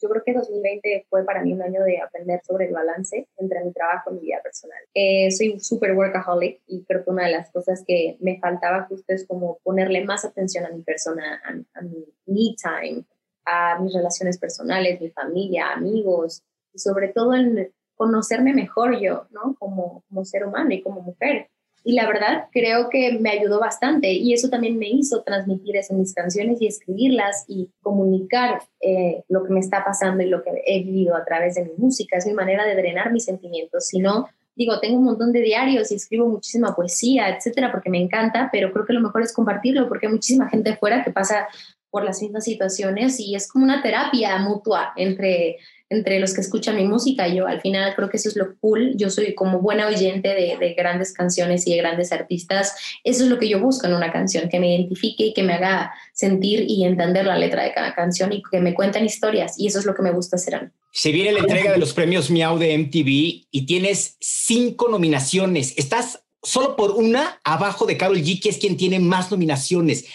Yo 0.00 0.08
creo 0.08 0.22
que 0.24 0.32
2020 0.32 1.06
fue 1.08 1.24
para 1.24 1.42
mí 1.42 1.52
un 1.52 1.62
año 1.62 1.82
de 1.84 2.00
aprender 2.00 2.40
sobre 2.44 2.66
el 2.66 2.72
balance 2.72 3.28
entre 3.36 3.64
mi 3.64 3.72
trabajo 3.72 4.10
y 4.10 4.14
mi 4.14 4.20
vida 4.20 4.40
personal. 4.42 4.78
Eh, 4.94 5.30
soy 5.30 5.60
súper 5.60 5.92
workaholic 5.92 6.62
y 6.66 6.84
creo 6.84 7.04
que 7.04 7.10
una 7.10 7.26
de 7.26 7.32
las 7.32 7.50
cosas 7.50 7.84
que 7.86 8.16
me 8.20 8.38
faltaba 8.38 8.86
justo 8.88 9.12
es 9.12 9.26
como 9.26 9.58
ponerle 9.62 10.04
más 10.04 10.24
atención 10.24 10.66
a 10.66 10.70
mi 10.70 10.82
persona, 10.82 11.40
a, 11.44 11.78
a 11.78 11.82
mi 11.82 12.06
me 12.26 12.54
time, 12.56 13.04
a 13.44 13.78
mis 13.80 13.92
relaciones 13.92 14.38
personales, 14.38 15.00
mi 15.00 15.10
familia, 15.10 15.72
amigos, 15.72 16.42
y 16.72 16.78
sobre 16.78 17.08
todo 17.08 17.34
en 17.34 17.72
conocerme 17.94 18.54
mejor 18.54 18.98
yo, 18.98 19.26
¿no? 19.30 19.54
Como, 19.58 20.04
como 20.08 20.24
ser 20.24 20.46
humano 20.46 20.72
y 20.72 20.82
como 20.82 21.02
mujer. 21.02 21.50
Y 21.82 21.94
la 21.94 22.06
verdad, 22.06 22.44
creo 22.52 22.90
que 22.90 23.18
me 23.18 23.30
ayudó 23.30 23.58
bastante 23.58 24.12
y 24.12 24.34
eso 24.34 24.50
también 24.50 24.78
me 24.78 24.88
hizo 24.88 25.22
transmitir 25.22 25.76
eso 25.76 25.94
en 25.94 26.00
mis 26.00 26.12
canciones 26.12 26.60
y 26.60 26.66
escribirlas 26.66 27.44
y 27.48 27.70
comunicar 27.80 28.62
eh, 28.80 29.24
lo 29.28 29.44
que 29.44 29.52
me 29.52 29.60
está 29.60 29.82
pasando 29.82 30.22
y 30.22 30.28
lo 30.28 30.42
que 30.42 30.50
he 30.66 30.82
vivido 30.82 31.16
a 31.16 31.24
través 31.24 31.54
de 31.54 31.64
mi 31.64 31.72
música. 31.78 32.18
Es 32.18 32.26
mi 32.26 32.34
manera 32.34 32.66
de 32.66 32.74
drenar 32.74 33.12
mis 33.12 33.24
sentimientos. 33.24 33.86
Si 33.86 33.98
no, 33.98 34.28
digo, 34.54 34.78
tengo 34.78 34.98
un 34.98 35.04
montón 35.04 35.32
de 35.32 35.40
diarios 35.40 35.90
y 35.90 35.94
escribo 35.94 36.26
muchísima 36.28 36.76
poesía, 36.76 37.34
etcétera, 37.34 37.72
porque 37.72 37.88
me 37.88 38.02
encanta, 38.02 38.50
pero 38.52 38.72
creo 38.72 38.84
que 38.84 38.92
lo 38.92 39.00
mejor 39.00 39.22
es 39.22 39.32
compartirlo 39.32 39.88
porque 39.88 40.06
hay 40.06 40.12
muchísima 40.12 40.50
gente 40.50 40.70
afuera 40.70 41.02
que 41.02 41.10
pasa 41.10 41.48
por 41.88 42.04
las 42.04 42.20
mismas 42.20 42.44
situaciones 42.44 43.18
y 43.18 43.34
es 43.34 43.48
como 43.48 43.64
una 43.64 43.82
terapia 43.82 44.38
mutua 44.38 44.92
entre 44.96 45.56
entre 45.90 46.20
los 46.20 46.32
que 46.32 46.40
escuchan 46.40 46.76
mi 46.76 46.84
música. 46.84 47.26
Yo 47.28 47.48
al 47.48 47.60
final 47.60 47.94
creo 47.96 48.08
que 48.08 48.16
eso 48.16 48.28
es 48.28 48.36
lo 48.36 48.56
cool. 48.60 48.96
Yo 48.96 49.10
soy 49.10 49.34
como 49.34 49.60
buena 49.60 49.88
oyente 49.88 50.28
de, 50.28 50.74
grandes 50.74 51.12
canciones 51.12 51.66
y 51.66 51.72
de 51.72 51.78
grandes 51.78 52.12
artistas. 52.12 52.74
Eso 53.02 53.24
es 53.24 53.28
lo 53.28 53.38
que 53.38 53.48
yo 53.48 53.60
busco 53.60 53.86
en 53.86 53.94
una 53.94 54.12
canción, 54.12 54.48
que 54.48 54.60
me 54.60 54.74
identifique 54.74 55.26
y 55.26 55.34
que 55.34 55.42
me 55.42 55.54
haga 55.54 55.92
sentir 56.14 56.64
y 56.66 56.84
entender 56.84 57.26
la 57.26 57.36
letra 57.36 57.64
de 57.64 57.74
cada 57.74 57.94
canción 57.94 58.32
y 58.32 58.42
que 58.50 58.60
me 58.60 58.72
cuenten 58.72 59.04
historias. 59.04 59.58
Y 59.58 59.66
eso 59.66 59.80
es 59.80 59.84
lo 59.84 59.94
que 59.94 60.02
me 60.02 60.12
gusta 60.12 60.36
hacer 60.36 60.54
a 60.54 60.62
mí. 60.62 60.68
Se 60.92 61.10
viene 61.10 61.32
la 61.32 61.40
entrega 61.40 61.72
de 61.72 61.78
los 61.78 61.92
premios 61.92 62.30
Miau 62.30 62.58
de 62.58 62.78
MTV 62.78 63.48
y 63.50 63.66
tienes 63.66 64.16
cinco 64.20 64.88
nominaciones. 64.88 65.74
Estás 65.76 66.22
solo 66.42 66.76
por 66.76 66.92
una 66.92 67.40
abajo 67.42 67.84
de 67.84 67.96
Carol 67.96 68.18
G, 68.18 68.40
que 68.40 68.48
es 68.48 68.58
quien 68.58 68.76
tiene 68.76 69.00
más 69.00 69.30
nominaciones. 69.30 70.06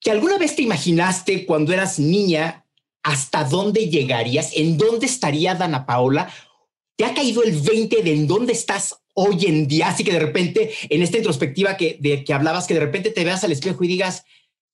¿Que 0.00 0.10
alguna 0.10 0.38
vez 0.38 0.56
te 0.56 0.62
imaginaste 0.62 1.46
cuando 1.46 1.72
eras 1.72 1.98
niña 1.98 2.63
hasta 3.04 3.44
dónde 3.44 3.88
llegarías, 3.88 4.56
en 4.56 4.76
dónde 4.76 5.06
estaría 5.06 5.54
Dana 5.54 5.86
Paola. 5.86 6.28
¿Te 6.96 7.04
ha 7.04 7.14
caído 7.14 7.42
el 7.42 7.60
20 7.60 8.02
de 8.02 8.12
en 8.12 8.26
dónde 8.26 8.52
estás 8.52 8.98
hoy 9.14 9.46
en 9.46 9.68
día? 9.68 9.88
Así 9.88 10.02
que 10.02 10.12
de 10.12 10.18
repente, 10.18 10.70
en 10.88 11.02
esta 11.02 11.18
introspectiva 11.18 11.76
que, 11.76 11.98
de 12.00 12.24
que 12.24 12.32
hablabas, 12.32 12.66
que 12.66 12.74
de 12.74 12.80
repente 12.80 13.10
te 13.10 13.24
veas 13.24 13.44
al 13.44 13.52
espejo 13.52 13.84
y 13.84 13.88
digas, 13.88 14.24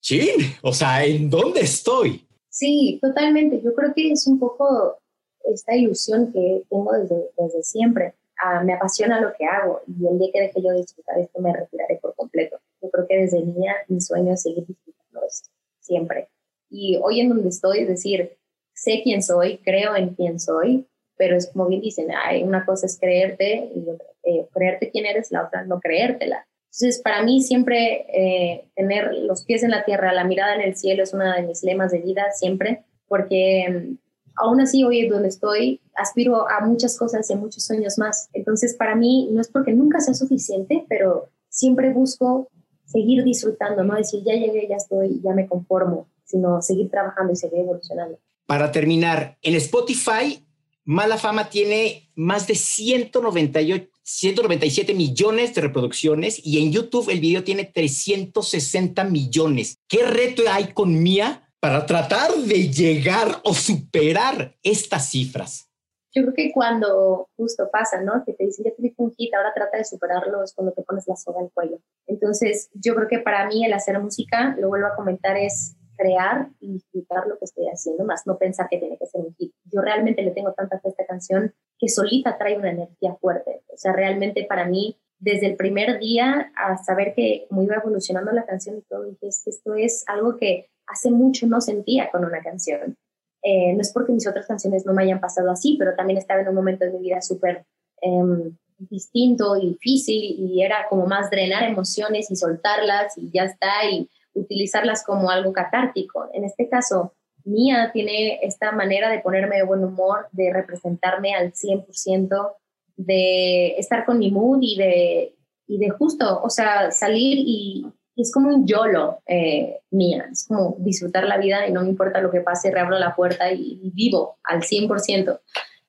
chin, 0.00 0.54
o 0.62 0.72
sea, 0.72 1.04
¿en 1.04 1.28
dónde 1.28 1.60
estoy? 1.60 2.26
Sí, 2.48 2.98
totalmente. 3.02 3.60
Yo 3.62 3.74
creo 3.74 3.92
que 3.94 4.12
es 4.12 4.26
un 4.26 4.38
poco 4.38 4.98
esta 5.44 5.74
ilusión 5.74 6.32
que 6.32 6.62
tengo 6.70 6.92
desde, 6.92 7.30
desde 7.36 7.62
siempre. 7.64 8.14
Ah, 8.42 8.62
me 8.64 8.74
apasiona 8.74 9.20
lo 9.20 9.32
que 9.36 9.44
hago 9.44 9.82
y 9.86 10.06
el 10.06 10.18
día 10.18 10.30
que 10.32 10.40
deje 10.40 10.62
yo 10.62 10.72
disfrutar 10.72 11.18
esto 11.18 11.40
me 11.40 11.52
retiraré 11.52 11.98
por 12.00 12.14
completo. 12.14 12.58
Yo 12.80 12.90
creo 12.90 13.06
que 13.06 13.16
desde 13.18 13.44
niña 13.44 13.74
mi 13.88 14.00
sueño 14.00 14.32
es 14.32 14.42
seguir 14.42 14.66
disfrutando 14.66 15.20
esto, 15.26 15.50
siempre. 15.80 16.29
Y 16.70 16.98
hoy 17.02 17.20
en 17.20 17.28
donde 17.28 17.48
estoy, 17.48 17.80
es 17.80 17.88
decir, 17.88 18.36
sé 18.72 19.00
quién 19.02 19.22
soy, 19.22 19.58
creo 19.58 19.96
en 19.96 20.14
quién 20.14 20.38
soy, 20.40 20.86
pero 21.16 21.36
es 21.36 21.48
como 21.48 21.66
bien 21.66 21.82
dicen, 21.82 22.08
hay 22.12 22.42
una 22.42 22.64
cosa 22.64 22.86
es 22.86 22.98
creerte 22.98 23.70
y 23.74 23.84
eh, 24.22 24.46
creerte 24.52 24.90
quién 24.90 25.04
eres, 25.04 25.30
la 25.30 25.44
otra 25.44 25.64
no 25.64 25.80
creértela. 25.80 26.46
Entonces, 26.72 27.02
para 27.02 27.22
mí 27.22 27.42
siempre 27.42 28.06
eh, 28.08 28.70
tener 28.74 29.12
los 29.12 29.44
pies 29.44 29.62
en 29.64 29.70
la 29.70 29.84
tierra, 29.84 30.12
la 30.12 30.24
mirada 30.24 30.54
en 30.54 30.62
el 30.62 30.76
cielo 30.76 31.02
es 31.02 31.12
uno 31.12 31.30
de 31.30 31.42
mis 31.42 31.62
lemas 31.62 31.90
de 31.90 31.98
vida, 31.98 32.30
siempre, 32.32 32.84
porque 33.08 33.66
mm, 33.68 33.98
aún 34.36 34.60
así 34.60 34.84
hoy 34.84 35.08
donde 35.08 35.28
estoy, 35.28 35.80
aspiro 35.94 36.48
a 36.48 36.64
muchas 36.64 36.96
cosas 36.96 37.28
y 37.28 37.32
a 37.32 37.36
muchos 37.36 37.64
sueños 37.64 37.98
más. 37.98 38.30
Entonces, 38.32 38.74
para 38.74 38.94
mí 38.94 39.28
no 39.32 39.40
es 39.40 39.48
porque 39.48 39.72
nunca 39.72 40.00
sea 40.00 40.14
suficiente, 40.14 40.86
pero 40.88 41.28
siempre 41.48 41.92
busco 41.92 42.48
seguir 42.86 43.24
disfrutando, 43.24 43.84
no 43.84 43.96
decir, 43.96 44.22
ya 44.24 44.34
llegué, 44.34 44.68
ya 44.68 44.76
estoy, 44.76 45.20
ya 45.22 45.34
me 45.34 45.46
conformo 45.48 46.08
sino 46.30 46.62
seguir 46.62 46.90
trabajando 46.90 47.32
y 47.32 47.36
seguir 47.36 47.60
evolucionando. 47.60 48.18
Para 48.46 48.72
terminar, 48.72 49.38
en 49.42 49.54
Spotify, 49.54 50.44
Mala 50.84 51.18
Fama 51.18 51.50
tiene 51.50 52.10
más 52.16 52.46
de 52.46 52.54
198, 52.54 53.90
197 54.02 54.94
millones 54.94 55.54
de 55.54 55.60
reproducciones 55.60 56.44
y 56.44 56.60
en 56.60 56.72
YouTube 56.72 57.10
el 57.10 57.20
video 57.20 57.44
tiene 57.44 57.64
360 57.64 59.04
millones. 59.04 59.78
¿Qué 59.86 60.04
reto 60.04 60.42
hay 60.50 60.72
con 60.72 61.00
Mía 61.00 61.48
para 61.60 61.86
tratar 61.86 62.34
de 62.34 62.70
llegar 62.70 63.40
o 63.44 63.54
superar 63.54 64.56
estas 64.62 65.10
cifras? 65.10 65.70
Yo 66.12 66.22
creo 66.22 66.34
que 66.34 66.52
cuando 66.52 67.28
justo 67.36 67.68
pasa, 67.70 68.02
¿no? 68.02 68.24
Que 68.26 68.32
te 68.32 68.46
dicen, 68.46 68.64
ya 68.64 68.74
tuviste 68.74 69.00
un 69.00 69.12
hit, 69.12 69.32
ahora 69.32 69.52
trata 69.54 69.76
de 69.76 69.84
superarlo, 69.84 70.42
es 70.42 70.54
cuando 70.54 70.72
te 70.72 70.82
pones 70.82 71.06
la 71.06 71.14
soga 71.14 71.40
al 71.40 71.52
cuello. 71.54 71.78
Entonces, 72.08 72.68
yo 72.74 72.96
creo 72.96 73.06
que 73.06 73.20
para 73.20 73.46
mí 73.46 73.64
el 73.64 73.72
hacer 73.72 74.00
música, 74.00 74.56
lo 74.58 74.68
vuelvo 74.68 74.88
a 74.88 74.96
comentar, 74.96 75.36
es 75.36 75.76
crear 76.00 76.48
y 76.60 76.72
disfrutar 76.72 77.26
lo 77.26 77.38
que 77.38 77.44
estoy 77.44 77.66
haciendo, 77.66 78.04
más 78.04 78.26
no 78.26 78.38
pensar 78.38 78.68
que 78.70 78.78
tiene 78.78 78.96
que 78.96 79.06
ser 79.06 79.20
un 79.20 79.34
hit. 79.34 79.52
Yo 79.64 79.82
realmente 79.82 80.22
le 80.22 80.30
tengo 80.30 80.52
tanta 80.52 80.80
fe 80.80 80.88
a 80.88 80.90
esta 80.90 81.06
canción 81.06 81.52
que 81.78 81.88
solita 81.88 82.38
trae 82.38 82.56
una 82.56 82.70
energía 82.70 83.14
fuerte. 83.20 83.62
O 83.72 83.76
sea, 83.76 83.92
realmente 83.92 84.44
para 84.48 84.66
mí, 84.66 84.98
desde 85.18 85.46
el 85.46 85.56
primer 85.56 85.98
día 85.98 86.52
a 86.56 86.78
saber 86.78 87.12
que 87.14 87.46
como 87.48 87.62
iba 87.62 87.76
evolucionando 87.76 88.32
la 88.32 88.46
canción 88.46 88.78
y 88.78 88.82
todo, 88.82 89.04
dije, 89.04 89.18
que 89.20 89.50
esto 89.50 89.74
es 89.74 90.04
algo 90.06 90.36
que 90.36 90.70
hace 90.86 91.10
mucho 91.10 91.46
no 91.46 91.60
sentía 91.60 92.10
con 92.10 92.24
una 92.24 92.42
canción. 92.42 92.96
Eh, 93.42 93.72
no 93.74 93.80
es 93.80 93.92
porque 93.92 94.12
mis 94.12 94.26
otras 94.26 94.46
canciones 94.46 94.84
no 94.86 94.94
me 94.94 95.02
hayan 95.02 95.20
pasado 95.20 95.50
así, 95.50 95.76
pero 95.78 95.94
también 95.94 96.18
estaba 96.18 96.40
en 96.40 96.48
un 96.48 96.54
momento 96.54 96.84
de 96.84 96.92
mi 96.92 97.00
vida 97.00 97.20
súper 97.20 97.64
em, 98.02 98.56
distinto 98.78 99.56
y 99.56 99.70
difícil 99.70 100.36
y 100.38 100.62
era 100.62 100.86
como 100.88 101.06
más 101.06 101.30
drenar 101.30 101.64
emociones 101.64 102.30
y 102.30 102.36
soltarlas 102.36 103.16
y 103.18 103.30
ya 103.30 103.44
está. 103.44 103.84
Y 103.90 104.08
utilizarlas 104.34 105.04
como 105.04 105.30
algo 105.30 105.52
catártico. 105.52 106.28
En 106.32 106.44
este 106.44 106.68
caso, 106.68 107.14
Mía 107.44 107.90
tiene 107.92 108.40
esta 108.42 108.72
manera 108.72 109.10
de 109.10 109.20
ponerme 109.20 109.56
de 109.56 109.64
buen 109.64 109.84
humor, 109.84 110.28
de 110.32 110.52
representarme 110.52 111.34
al 111.34 111.52
100%, 111.52 112.52
de 112.96 113.78
estar 113.78 114.04
con 114.04 114.18
mi 114.18 114.30
mood 114.30 114.58
y 114.60 114.76
de, 114.76 115.34
y 115.66 115.78
de 115.78 115.90
justo, 115.90 116.40
o 116.42 116.50
sea, 116.50 116.90
salir 116.90 117.38
y, 117.38 117.86
es 118.16 118.32
como 118.32 118.54
un 118.54 118.66
YOLO 118.66 119.22
eh, 119.26 119.80
mía, 119.90 120.26
es 120.30 120.46
como 120.46 120.76
disfrutar 120.80 121.24
la 121.24 121.38
vida 121.38 121.66
y 121.66 121.72
no 121.72 121.82
me 121.82 121.88
importa 121.88 122.20
lo 122.20 122.30
que 122.30 122.42
pase, 122.42 122.70
reabro 122.70 122.98
la 122.98 123.16
puerta 123.16 123.50
y, 123.50 123.80
vivo 123.94 124.38
al 124.44 124.60
100%. 124.60 125.40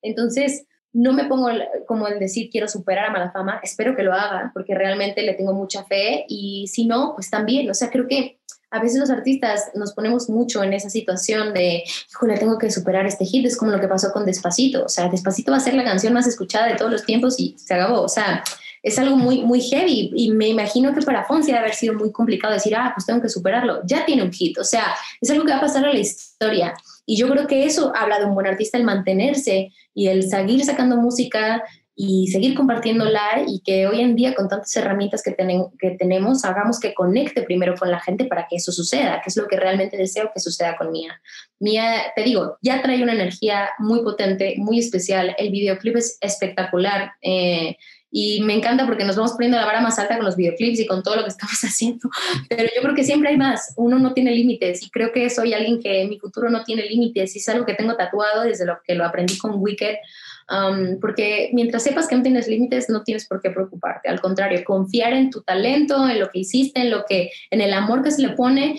Entonces, 0.01 0.65
no 0.93 1.13
me 1.13 1.25
pongo 1.25 1.49
como 1.87 2.07
en 2.07 2.19
decir 2.19 2.49
quiero 2.49 2.67
superar 2.67 3.05
a 3.05 3.11
Malafama, 3.11 3.59
espero 3.63 3.95
que 3.95 4.03
lo 4.03 4.13
haga 4.13 4.51
porque 4.53 4.75
realmente 4.75 5.21
le 5.21 5.33
tengo 5.33 5.53
mucha 5.53 5.83
fe 5.85 6.25
y 6.27 6.67
si 6.67 6.85
no, 6.85 7.13
pues 7.15 7.29
también, 7.29 7.69
o 7.69 7.73
sea, 7.73 7.89
creo 7.89 8.07
que 8.07 8.39
a 8.71 8.81
veces 8.81 8.99
los 8.99 9.09
artistas 9.09 9.71
nos 9.75 9.93
ponemos 9.93 10.29
mucho 10.29 10.63
en 10.63 10.73
esa 10.73 10.89
situación 10.89 11.53
de, 11.53 11.83
híjole, 12.09 12.37
tengo 12.37 12.57
que 12.57 12.71
superar 12.71 13.05
este 13.05 13.25
hit, 13.25 13.45
es 13.45 13.57
como 13.57 13.71
lo 13.71 13.81
que 13.81 13.87
pasó 13.87 14.11
con 14.11 14.25
Despacito, 14.25 14.85
o 14.85 14.89
sea, 14.89 15.09
Despacito 15.09 15.51
va 15.51 15.57
a 15.57 15.61
ser 15.61 15.73
la 15.73 15.83
canción 15.83 16.13
más 16.13 16.27
escuchada 16.27 16.67
de 16.67 16.75
todos 16.75 16.91
los 16.91 17.05
tiempos 17.05 17.39
y 17.39 17.55
se 17.57 17.73
acabó, 17.73 18.01
o 18.01 18.09
sea, 18.09 18.43
es 18.83 18.97
algo 18.97 19.15
muy, 19.15 19.43
muy 19.43 19.61
heavy 19.61 20.11
y 20.15 20.31
me 20.31 20.47
imagino 20.47 20.93
que 20.93 21.01
para 21.01 21.23
Fonsi 21.23 21.47
debe 21.47 21.59
haber 21.59 21.75
sido 21.75 21.93
muy 21.93 22.11
complicado 22.11 22.53
decir, 22.53 22.75
ah, 22.75 22.91
pues 22.95 23.05
tengo 23.05 23.21
que 23.21 23.29
superarlo, 23.29 23.81
ya 23.85 24.05
tiene 24.05 24.23
un 24.23 24.31
hit, 24.31 24.57
o 24.57 24.63
sea, 24.63 24.95
es 25.19 25.29
algo 25.29 25.45
que 25.45 25.51
va 25.51 25.57
a 25.57 25.61
pasar 25.61 25.85
a 25.85 25.93
la 25.93 25.99
historia. 25.99 26.73
Y 27.05 27.17
yo 27.17 27.27
creo 27.29 27.47
que 27.47 27.65
eso 27.65 27.91
habla 27.95 28.19
de 28.19 28.25
un 28.25 28.33
buen 28.33 28.47
artista, 28.47 28.77
el 28.77 28.83
mantenerse 28.83 29.71
y 29.93 30.07
el 30.07 30.23
seguir 30.23 30.63
sacando 30.63 30.97
música 30.97 31.63
y 32.03 32.27
seguir 32.27 32.55
compartiéndola 32.55 33.43
y 33.45 33.59
que 33.59 33.85
hoy 33.85 34.01
en 34.01 34.15
día 34.15 34.33
con 34.33 34.47
tantas 34.47 34.75
herramientas 34.75 35.21
que, 35.21 35.35
que 35.77 35.91
tenemos 35.91 36.45
hagamos 36.45 36.79
que 36.79 36.93
conecte 36.93 37.43
primero 37.43 37.75
con 37.75 37.91
la 37.91 37.99
gente 37.99 38.25
para 38.25 38.47
que 38.47 38.55
eso 38.55 38.71
suceda, 38.71 39.21
que 39.21 39.29
es 39.29 39.37
lo 39.37 39.47
que 39.47 39.57
realmente 39.57 39.97
deseo 39.97 40.31
que 40.33 40.39
suceda 40.39 40.77
con 40.77 40.91
Mía. 40.91 41.21
Mía, 41.59 42.01
te 42.15 42.23
digo, 42.23 42.57
ya 42.61 42.81
trae 42.81 43.03
una 43.03 43.13
energía 43.13 43.69
muy 43.77 44.01
potente, 44.03 44.55
muy 44.57 44.79
especial, 44.79 45.35
el 45.37 45.51
videoclip 45.51 45.97
es 45.97 46.17
espectacular. 46.21 47.11
Eh, 47.21 47.77
y 48.11 48.41
me 48.41 48.53
encanta 48.53 48.85
porque 48.85 49.05
nos 49.05 49.15
vamos 49.15 49.31
poniendo 49.31 49.57
la 49.57 49.65
vara 49.65 49.79
más 49.79 49.97
alta 49.97 50.17
con 50.17 50.25
los 50.25 50.35
videoclips 50.35 50.81
y 50.81 50.85
con 50.85 51.01
todo 51.01 51.15
lo 51.15 51.23
que 51.23 51.29
estamos 51.29 51.59
haciendo. 51.63 52.09
Pero 52.49 52.69
yo 52.75 52.81
creo 52.81 52.93
que 52.93 53.05
siempre 53.05 53.29
hay 53.29 53.37
más. 53.37 53.73
Uno 53.77 53.97
no 53.99 54.13
tiene 54.13 54.31
límites 54.31 54.83
y 54.83 54.89
creo 54.89 55.13
que 55.13 55.29
soy 55.29 55.53
alguien 55.53 55.81
que 55.81 56.05
mi 56.05 56.19
futuro 56.19 56.49
no 56.49 56.63
tiene 56.63 56.85
límites 56.85 57.35
y 57.35 57.39
es 57.39 57.49
algo 57.49 57.65
que 57.65 57.73
tengo 57.73 57.95
tatuado 57.95 58.43
desde 58.43 58.65
lo 58.65 58.79
que 58.85 58.95
lo 58.95 59.05
aprendí 59.05 59.37
con 59.37 59.53
Wicked. 59.55 59.95
Um, 60.49 60.99
porque 60.99 61.49
mientras 61.53 61.83
sepas 61.83 62.07
que 62.07 62.15
no 62.15 62.23
tienes 62.23 62.49
límites, 62.49 62.89
no 62.89 63.03
tienes 63.03 63.25
por 63.25 63.41
qué 63.41 63.51
preocuparte. 63.51 64.09
Al 64.09 64.19
contrario, 64.19 64.61
confiar 64.65 65.13
en 65.13 65.29
tu 65.29 65.41
talento, 65.43 66.09
en 66.09 66.19
lo 66.19 66.29
que 66.29 66.39
hiciste, 66.39 66.81
en 66.81 66.91
lo 66.91 67.05
que, 67.05 67.31
en 67.49 67.61
el 67.61 67.73
amor 67.73 68.03
que 68.03 68.11
se 68.11 68.21
le 68.21 68.31
pone 68.31 68.75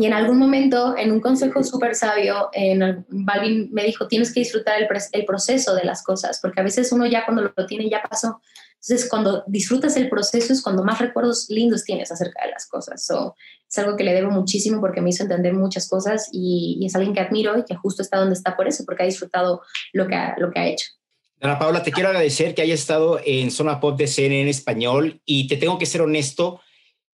y 0.00 0.06
en 0.06 0.12
algún 0.12 0.38
momento, 0.38 0.96
en 0.96 1.12
un 1.12 1.20
consejo 1.20 1.62
súper 1.62 1.94
sabio, 1.94 2.48
en, 2.52 3.04
Balvin 3.08 3.68
me 3.72 3.84
dijo, 3.84 4.08
tienes 4.08 4.32
que 4.32 4.40
disfrutar 4.40 4.80
el, 4.80 4.88
el, 5.12 5.24
proceso 5.24 5.74
de 5.74 5.84
las 5.84 6.02
cosas, 6.02 6.38
porque 6.40 6.60
a 6.60 6.64
veces 6.64 6.92
uno 6.92 7.06
ya 7.06 7.24
cuando 7.24 7.42
lo 7.42 7.66
tiene 7.66 7.88
ya 7.88 8.02
pasó. 8.02 8.40
Entonces, 8.80 9.08
cuando 9.10 9.42
disfrutas 9.46 9.96
el 9.96 10.08
proceso 10.08 10.52
es 10.52 10.62
cuando 10.62 10.84
más 10.84 11.00
recuerdos 11.00 11.46
lindos 11.48 11.84
tienes 11.84 12.12
acerca 12.12 12.44
de 12.44 12.52
las 12.52 12.66
cosas. 12.66 13.04
So, 13.04 13.34
es 13.68 13.78
algo 13.78 13.96
que 13.96 14.04
le 14.04 14.14
debo 14.14 14.30
muchísimo 14.30 14.80
porque 14.80 15.00
me 15.00 15.10
hizo 15.10 15.24
entender 15.24 15.52
muchas 15.52 15.88
cosas 15.88 16.28
y, 16.32 16.80
es 16.84 16.94
alguien 16.94 17.12
que 17.12 17.20
admiro 17.20 17.58
y 17.58 17.64
que 17.64 17.74
justo 17.74 18.02
está 18.02 18.18
donde 18.18 18.34
está 18.34 18.56
por 18.56 18.68
eso, 18.68 18.84
porque 18.84 19.02
ha 19.02 19.06
disfrutado 19.06 19.62
lo 19.92 20.06
que 20.06 20.14
ha, 20.14 20.36
lo 20.38 20.50
que 20.50 20.60
ha 20.60 20.68
hecho. 20.68 20.86
Ana 21.40 21.58
Paula, 21.58 21.82
te 21.82 21.92
quiero 21.92 22.08
agradecer 22.08 22.54
que 22.54 22.62
hayas 22.62 22.80
estado 22.80 23.20
en 23.24 23.50
Zona 23.50 23.78
Pop 23.78 23.96
de 23.96 24.06
CNN 24.06 24.42
en 24.42 24.48
español 24.48 25.20
y 25.24 25.46
te 25.46 25.56
tengo 25.56 25.78
que 25.78 25.86
ser 25.86 26.00
honesto, 26.02 26.60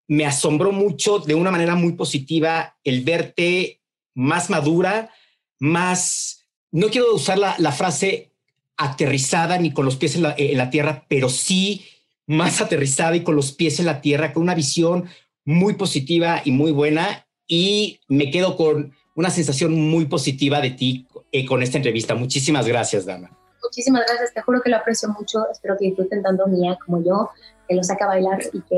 me 0.08 0.26
asombró 0.26 0.72
mucho 0.72 1.18
de 1.18 1.34
una 1.34 1.50
manera 1.50 1.74
muy 1.74 1.92
positiva 1.92 2.76
el 2.84 3.02
verte 3.02 3.80
más 4.14 4.50
madura, 4.50 5.10
más, 5.58 6.44
no 6.70 6.88
quiero 6.88 7.14
usar 7.14 7.38
la, 7.38 7.72
frase 7.72 8.32
aterrizada 8.76 9.58
ni 9.58 9.72
con 9.72 9.84
los 9.84 9.96
pies 9.96 10.16
en 10.16 10.22
la, 10.22 10.34
en 10.36 10.58
la 10.58 10.70
tierra, 10.70 11.06
pero 11.08 11.28
sí 11.28 11.84
más 12.26 12.60
aterrizada 12.60 13.16
y 13.16 13.22
con 13.22 13.36
los 13.36 13.52
pies 13.52 13.80
en 13.80 13.86
la 13.86 14.00
tierra, 14.00 14.32
con 14.32 14.42
una 14.42 14.54
visión 14.54 15.08
muy 15.44 15.74
positiva 15.74 16.42
y 16.44 16.50
muy 16.50 16.72
buena. 16.72 17.26
Y 17.46 18.00
me 18.08 18.30
quedo 18.30 18.56
con 18.56 18.94
una 19.14 19.30
sensación 19.30 19.74
muy 19.74 20.06
positiva 20.06 20.60
de 20.60 20.70
ti 20.70 21.06
eh, 21.32 21.44
con 21.44 21.62
esta 21.62 21.76
entrevista. 21.76 22.14
Muchísimas 22.14 22.66
gracias, 22.66 23.04
Dana. 23.04 23.30
Muchísimas 23.64 24.02
gracias, 24.06 24.34
te 24.34 24.42
juro 24.42 24.60
que 24.60 24.68
lo 24.68 24.76
aprecio 24.76 25.08
mucho. 25.08 25.48
Espero 25.50 25.76
que 25.78 25.86
disfruten 25.86 26.22
tanto 26.22 26.46
mía 26.46 26.78
como 26.84 27.02
yo, 27.02 27.30
que 27.66 27.74
los 27.74 27.86
saque 27.86 28.04
bailar 28.04 28.38
y 28.52 28.60
que 28.60 28.76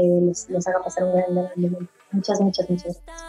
les 0.48 0.66
haga 0.68 0.82
pasar 0.82 1.04
un 1.04 1.12
gran, 1.12 1.34
gran 1.34 1.50
momento. 1.56 1.92
Muchas, 2.12 2.40
muchas, 2.40 2.70
muchas 2.70 3.02
gracias. 3.04 3.26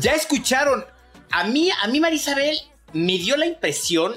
Ya 0.00 0.14
escucharon. 0.14 0.84
A 1.30 1.44
mí, 1.44 1.70
a 1.82 1.86
mí 1.88 2.00
Marisabel 2.00 2.58
me 2.92 3.18
dio 3.18 3.36
la 3.36 3.46
impresión 3.46 4.16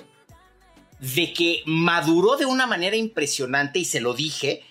de 1.00 1.34
que 1.34 1.62
maduró 1.66 2.36
de 2.36 2.46
una 2.46 2.66
manera 2.66 2.96
impresionante 2.96 3.80
y 3.80 3.86
se 3.86 4.02
lo 4.02 4.16
dije. 4.16 4.64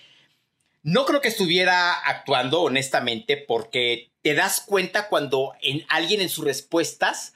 No 0.83 1.05
creo 1.05 1.21
que 1.21 1.29
estuviera 1.29 1.93
actuando 1.93 2.61
honestamente 2.61 3.37
porque 3.37 4.08
te 4.21 4.33
das 4.33 4.61
cuenta 4.65 5.07
cuando 5.07 5.53
en 5.61 5.85
alguien 5.89 6.21
en 6.21 6.29
sus 6.29 6.45
respuestas 6.45 7.33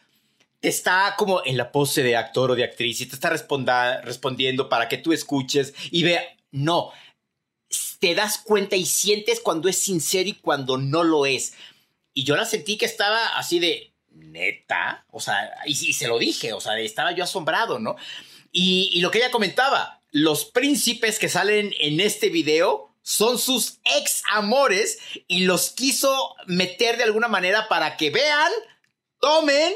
te 0.60 0.70
está 0.70 1.16
como 1.18 1.42
en 1.46 1.58
la 1.58 1.72
pose 1.72 2.04
de 2.04 2.16
actor 2.16 2.52
o 2.52 2.56
de 2.56 2.64
actriz 2.64 3.02
y 3.02 3.06
te 3.06 3.16
está 3.16 3.30
respondiendo 3.30 4.70
para 4.70 4.88
que 4.88 4.98
tú 4.98 5.12
escuches 5.12 5.74
y 5.92 6.04
vea, 6.04 6.24
no, 6.52 6.92
te 8.00 8.16
das 8.16 8.38
cuenta 8.38 8.76
y 8.76 8.86
sientes 8.86 9.40
cuando 9.40 9.68
es 9.68 9.78
sincero 9.78 10.30
y 10.30 10.34
cuando 10.34 10.78
no 10.78 11.04
lo 11.04 11.26
es. 11.26 11.54
Y 12.14 12.24
yo 12.24 12.36
la 12.36 12.46
sentí 12.46 12.78
que 12.78 12.86
estaba 12.86 13.38
así 13.38 13.60
de, 13.60 13.92
neta, 14.12 15.06
o 15.12 15.20
sea, 15.20 15.52
y, 15.66 15.76
se 15.76 16.08
lo 16.08 16.20
dije, 16.20 16.54
o 16.54 16.62
sea, 16.62 16.78
estaba 16.80 17.12
yo 17.14 17.24
asombrado, 17.24 17.80
¿no? 17.80 17.96
Y, 18.52 18.90
y, 18.94 19.02
lo 19.02 19.10
que 19.10 19.18
ella 19.18 19.32
comentaba, 19.32 20.02
los 20.12 20.46
príncipes 20.46 21.18
que 21.18 21.28
salen 21.28 21.74
en 21.80 22.00
este 22.00 22.30
video 22.30 22.93
son 23.04 23.38
sus 23.38 23.80
ex 23.84 24.24
amores 24.32 24.98
y 25.28 25.42
los 25.42 25.70
quiso 25.70 26.36
meter 26.48 26.98
de 26.98 27.04
alguna 27.04 27.28
manera 27.28 27.68
para 27.68 27.98
que 27.98 28.10
vean, 28.10 28.52
tomen 29.20 29.74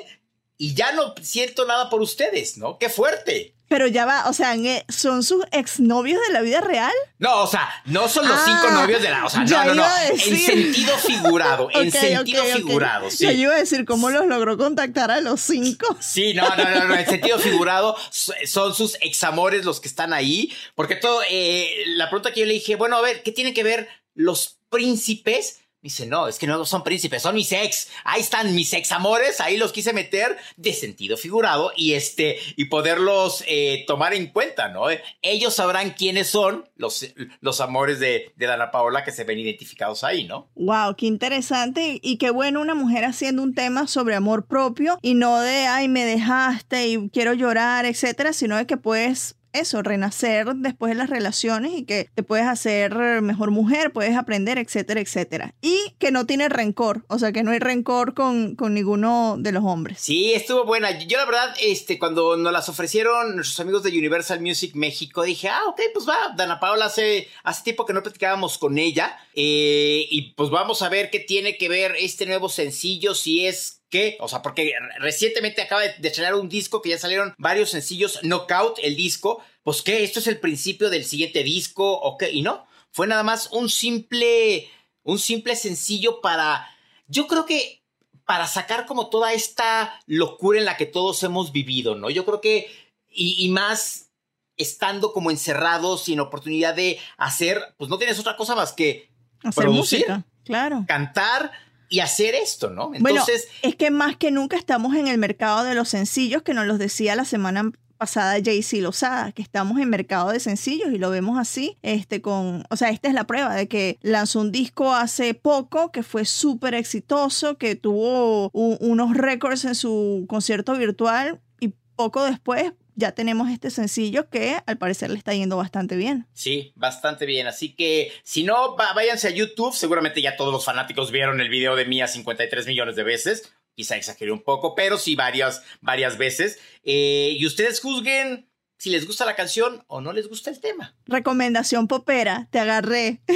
y 0.58 0.74
ya 0.74 0.94
no 0.94 1.14
siento 1.22 1.66
nada 1.66 1.90
por 1.90 2.02
ustedes, 2.02 2.58
¿no? 2.58 2.80
Qué 2.80 2.90
fuerte. 2.90 3.57
Pero 3.68 3.88
ya 3.88 4.06
va, 4.06 4.30
o 4.30 4.34
sea, 4.34 4.56
¿son 4.88 5.24
sus 5.24 5.44
exnovios 5.52 6.22
de 6.28 6.34
la 6.34 6.42
vida 6.42 6.62
real? 6.62 6.94
No, 7.20 7.44
o 7.44 7.48
sea, 7.48 7.70
no 7.86 8.08
son 8.08 8.28
los 8.28 8.40
cinco 8.46 8.68
ah, 8.70 8.72
novios 8.72 9.02
de 9.02 9.10
la. 9.10 9.26
O 9.26 9.30
sea, 9.30 9.44
no, 9.44 9.66
no, 9.66 9.76
no. 9.76 9.86
En 10.10 10.18
sentido 10.18 10.98
figurado. 10.98 11.70
en 11.74 11.92
sentido 11.92 12.44
figurado, 12.46 13.12
sí. 13.12 13.26
Yo 13.26 13.32
iba 13.32 13.54
a 13.56 13.58
decir 13.58 13.84
cómo 13.84 14.10
los 14.10 14.26
logró 14.28 14.58
contactar 14.58 15.12
a 15.12 15.22
los 15.22 15.42
cinco. 15.42 15.98
Sí, 16.08 16.34
no, 16.34 16.48
no, 16.56 16.70
no, 16.70 16.86
no. 16.86 16.96
En 16.96 17.06
sentido 17.06 17.38
figurado, 17.38 17.96
son 18.10 18.74
sus 18.74 18.96
examores 19.02 19.66
los 19.66 19.82
que 19.82 19.88
están 19.88 20.14
ahí. 20.14 20.54
Porque 20.74 20.96
todo. 20.96 21.22
Eh, 21.30 21.84
la 21.88 22.10
pregunta 22.10 22.32
que 22.32 22.40
yo 22.42 22.46
le 22.46 22.54
dije, 22.54 22.76
bueno, 22.76 22.96
a 22.96 23.02
ver, 23.02 23.24
¿qué 23.24 23.32
tienen 23.32 23.54
que 23.54 23.64
ver 23.64 23.90
los 24.16 24.60
príncipes? 24.70 25.60
Dice, 25.88 26.06
no, 26.06 26.28
es 26.28 26.38
que 26.38 26.48
no 26.48 26.66
son 26.66 26.84
príncipes, 26.84 27.22
son 27.22 27.34
mis 27.34 27.50
ex. 27.54 27.88
Ahí 28.04 28.20
están 28.20 28.54
mis 28.54 28.74
ex 28.74 28.92
amores, 28.92 29.40
ahí 29.40 29.56
los 29.56 29.72
quise 29.72 29.94
meter 29.94 30.36
de 30.58 30.74
sentido 30.74 31.16
figurado 31.16 31.72
y 31.78 31.94
este, 31.94 32.40
y 32.58 32.66
poderlos 32.66 33.42
eh, 33.48 33.86
tomar 33.88 34.14
en 34.14 34.28
cuenta, 34.28 34.68
¿no? 34.68 34.88
Ellos 35.22 35.56
sabrán 35.56 35.92
quiénes 35.92 36.28
son 36.28 36.68
los, 36.76 37.06
los 37.40 37.62
amores 37.62 38.02
de, 38.02 38.34
de 38.36 38.46
Dana 38.48 38.70
Paola 38.70 39.06
que 39.06 39.14
se 39.14 39.24
ven 39.24 39.40
identificados 39.40 40.04
ahí, 40.04 40.26
¿no? 40.26 40.50
Wow, 40.56 40.98
qué 40.98 41.06
interesante 41.06 42.02
y 42.04 42.18
qué 42.18 42.32
bueno 42.32 42.60
una 42.60 42.76
mujer 42.76 43.06
haciendo 43.06 43.42
un 43.42 43.56
tema 43.56 43.88
sobre 43.88 44.16
amor 44.16 44.46
propio 44.46 45.00
y 45.02 45.14
no 45.14 45.40
de, 45.40 45.68
ay, 45.68 45.88
me 45.88 46.04
dejaste 46.04 46.90
y 46.90 47.10
quiero 47.12 47.34
llorar, 47.34 47.86
etcétera, 47.86 48.34
sino 48.34 48.58
de 48.58 48.68
que 48.68 48.76
puedes 48.76 49.37
eso, 49.60 49.82
renacer 49.82 50.48
después 50.56 50.92
de 50.92 50.96
las 50.96 51.10
relaciones 51.10 51.74
y 51.74 51.86
que 51.86 52.10
te 52.14 52.24
puedes 52.24 52.46
hacer 52.46 53.22
mejor 53.22 53.52
mujer, 53.52 53.92
puedes 53.92 54.16
aprender, 54.16 54.58
etcétera, 54.58 55.02
etcétera. 55.02 55.54
Y 55.62 55.94
que 56.00 56.12
no 56.12 56.26
tiene 56.26 56.50
rencor, 56.50 57.06
o 57.08 57.20
sea, 57.20 57.32
que 57.32 57.44
no 57.44 57.52
hay 57.52 57.60
rencor 57.60 58.14
con, 58.14 58.56
con 58.56 58.74
ninguno 58.74 59.36
de 59.38 59.52
los 59.52 59.64
hombres. 59.64 60.00
Sí, 60.00 60.34
estuvo 60.34 60.66
buena. 60.66 61.00
Yo 61.06 61.18
la 61.18 61.26
verdad, 61.26 61.56
este, 61.62 62.00
cuando 62.00 62.38
nos 62.38 62.52
las 62.52 62.70
ofrecieron 62.70 63.36
nuestros 63.36 63.60
amigos 63.60 63.84
de 63.84 63.90
Universal 63.90 64.42
Music 64.42 64.76
México, 64.76 65.24
dije, 65.24 65.50
ah, 65.50 65.64
ok, 65.68 65.82
pues 65.94 66.08
va, 66.08 66.34
Dana 66.36 66.60
Paola 66.60 66.86
hace, 66.86 67.28
hace 67.44 67.64
tiempo 67.64 67.86
que 67.86 67.94
no 67.94 68.04
platicábamos 68.04 68.58
con 68.58 68.78
ella 68.78 69.18
eh, 69.34 70.08
y 70.10 70.34
pues 70.34 70.50
vamos 70.50 70.82
a 70.82 70.90
ver 70.90 71.10
qué 71.10 71.20
tiene 71.20 71.58
que 71.58 71.70
ver 71.70 71.96
este 72.00 72.26
nuevo 72.26 72.50
sencillo, 72.50 73.14
si 73.14 73.46
es 73.46 73.82
¿Qué? 73.90 74.18
O 74.20 74.28
sea, 74.28 74.42
porque 74.42 74.74
recientemente 75.00 75.62
acaba 75.62 75.82
de, 75.82 75.96
estrenar 76.02 76.36
un 76.36 76.50
disco 76.50 76.82
que 76.82 76.90
ya 76.90 76.98
salieron 76.98 77.34
varios 77.38 77.70
sencillos, 77.70 78.20
Knockout, 78.22 78.80
el 78.84 78.96
disco. 78.96 79.42
Pues 79.64 79.82
qué, 79.82 80.04
esto 80.04 80.20
es 80.20 80.28
el 80.28 80.40
principio 80.40 80.90
del 80.90 81.06
siguiente 81.06 81.44
disco, 81.44 81.94
o 81.94 82.18
qué, 82.18 82.32
y 82.32 82.42
no. 82.42 82.68
Fue 82.92 83.08
nada 83.08 83.24
más 83.24 83.50
un 83.52 83.70
simple, 83.70 84.70
un 85.04 85.20
simple 85.20 85.56
sencillo 85.56 86.20
para, 86.20 86.68
yo 87.08 87.28
creo 87.28 87.46
que 87.46 87.82
para 88.26 88.46
sacar 88.46 88.86
como 88.86 89.10
toda 89.10 89.32
esta 89.32 90.02
locura 90.06 90.60
en 90.60 90.66
la 90.66 90.76
que 90.76 90.86
todos 90.86 91.24
hemos 91.24 91.54
vivido, 91.54 91.96
¿no? 91.96 92.10
Yo 92.10 92.26
creo 92.26 92.42
que, 92.42 92.70
y, 93.10 93.48
más 93.50 94.10
estando 94.58 95.14
como 95.14 95.32
encerrados 95.32 96.04
sin 96.04 96.20
oportunidad 96.20 96.76
de 96.76 97.00
hacer, 97.18 97.74
pues 97.78 97.90
no 97.90 97.98
tienes 97.98 98.20
otra 98.20 98.36
cosa 98.36 98.54
más 98.54 98.74
que 98.74 99.10
hacer 99.44 99.64
producir, 99.64 100.00
música, 100.00 100.26
claro. 100.44 100.84
cantar, 100.88 101.52
y 101.90 102.00
hacer 102.00 102.36
esto, 102.36 102.70
¿no? 102.70 102.94
Entonces, 102.94 103.02
bueno, 103.02 103.24
es 103.64 103.76
que 103.76 103.92
más 103.92 104.18
que 104.18 104.32
nunca 104.32 104.58
estamos 104.58 104.96
en 104.96 105.08
el 105.08 105.18
mercado 105.18 105.64
de 105.64 105.76
los 105.76 105.90
sencillos, 105.90 106.42
que 106.42 106.54
nos 106.54 106.66
los 106.66 106.80
decía 106.80 107.16
la 107.16 107.26
semana 107.26 107.72
pasada 107.98 108.38
Jay-Z 108.44 108.82
Lozada, 108.82 109.32
que 109.32 109.42
estamos 109.42 109.80
en 109.80 109.90
mercado 109.90 110.30
de 110.30 110.40
sencillos 110.40 110.92
y 110.94 110.98
lo 110.98 111.10
vemos 111.10 111.40
así, 111.40 111.78
este 111.82 112.22
con, 112.22 112.64
o 112.70 112.78
sea, 112.78 112.90
esta 112.90 113.08
es 113.08 113.14
la 113.14 113.26
prueba 113.26 113.56
de 113.56 113.68
que 113.68 113.98
lanzó 114.02 114.40
un 114.42 114.52
disco 114.52 114.94
hace 114.94 115.34
poco 115.34 115.92
que 115.92 116.04
fue 116.04 116.26
súper 116.26 116.76
exitoso, 116.76 117.58
que 117.58 117.76
tuvo 117.76 118.50
unos 118.52 119.18
récords 119.18 119.66
en 119.66 119.76
su 119.76 120.26
concierto 120.30 120.74
virtual 120.78 121.42
y 121.60 121.74
poco 121.96 122.24
después 122.24 122.74
ya 122.98 123.12
tenemos 123.12 123.50
este 123.52 123.70
sencillo 123.70 124.28
que 124.30 124.58
al 124.66 124.78
parecer 124.80 125.12
le 125.12 125.18
está 125.18 125.32
yendo 125.34 125.56
bastante 125.56 125.96
bien. 125.96 126.28
Sí, 126.34 126.74
bastante 126.76 127.28
bien. 127.28 127.46
Así 127.46 127.76
que 127.76 128.12
si 128.24 128.44
no, 128.44 128.76
váyanse 128.76 129.28
a 129.28 129.32
YouTube. 129.32 129.74
Seguramente 129.74 130.20
ya 130.22 130.36
todos 130.36 130.52
los 130.52 130.66
fanáticos 130.66 131.12
vieron 131.12 131.40
el 131.40 131.50
video 131.50 131.76
de 131.76 131.86
Mía 131.86 132.08
53 132.08 132.66
millones 132.66 132.96
de 132.96 133.04
veces. 133.04 133.54
Quizá 133.76 133.98
exageré 133.98 134.32
un 134.32 134.42
poco, 134.42 134.74
pero 134.74 134.98
sí 134.98 135.16
varias, 135.16 135.62
varias 135.80 136.18
veces. 136.18 136.60
Eh, 136.84 137.36
y 137.38 137.46
ustedes 137.46 137.80
juzguen 137.80 138.50
si 138.78 138.90
les 138.90 139.08
gusta 139.08 139.26
la 139.26 139.36
canción 139.36 139.84
o 139.88 140.02
no 140.02 140.14
les 140.14 140.30
gusta 140.30 140.50
el 140.50 140.60
tema. 140.60 140.94
Recomendación 141.06 141.88
popera, 141.88 142.48
te 142.52 142.60
agarré. 142.60 143.22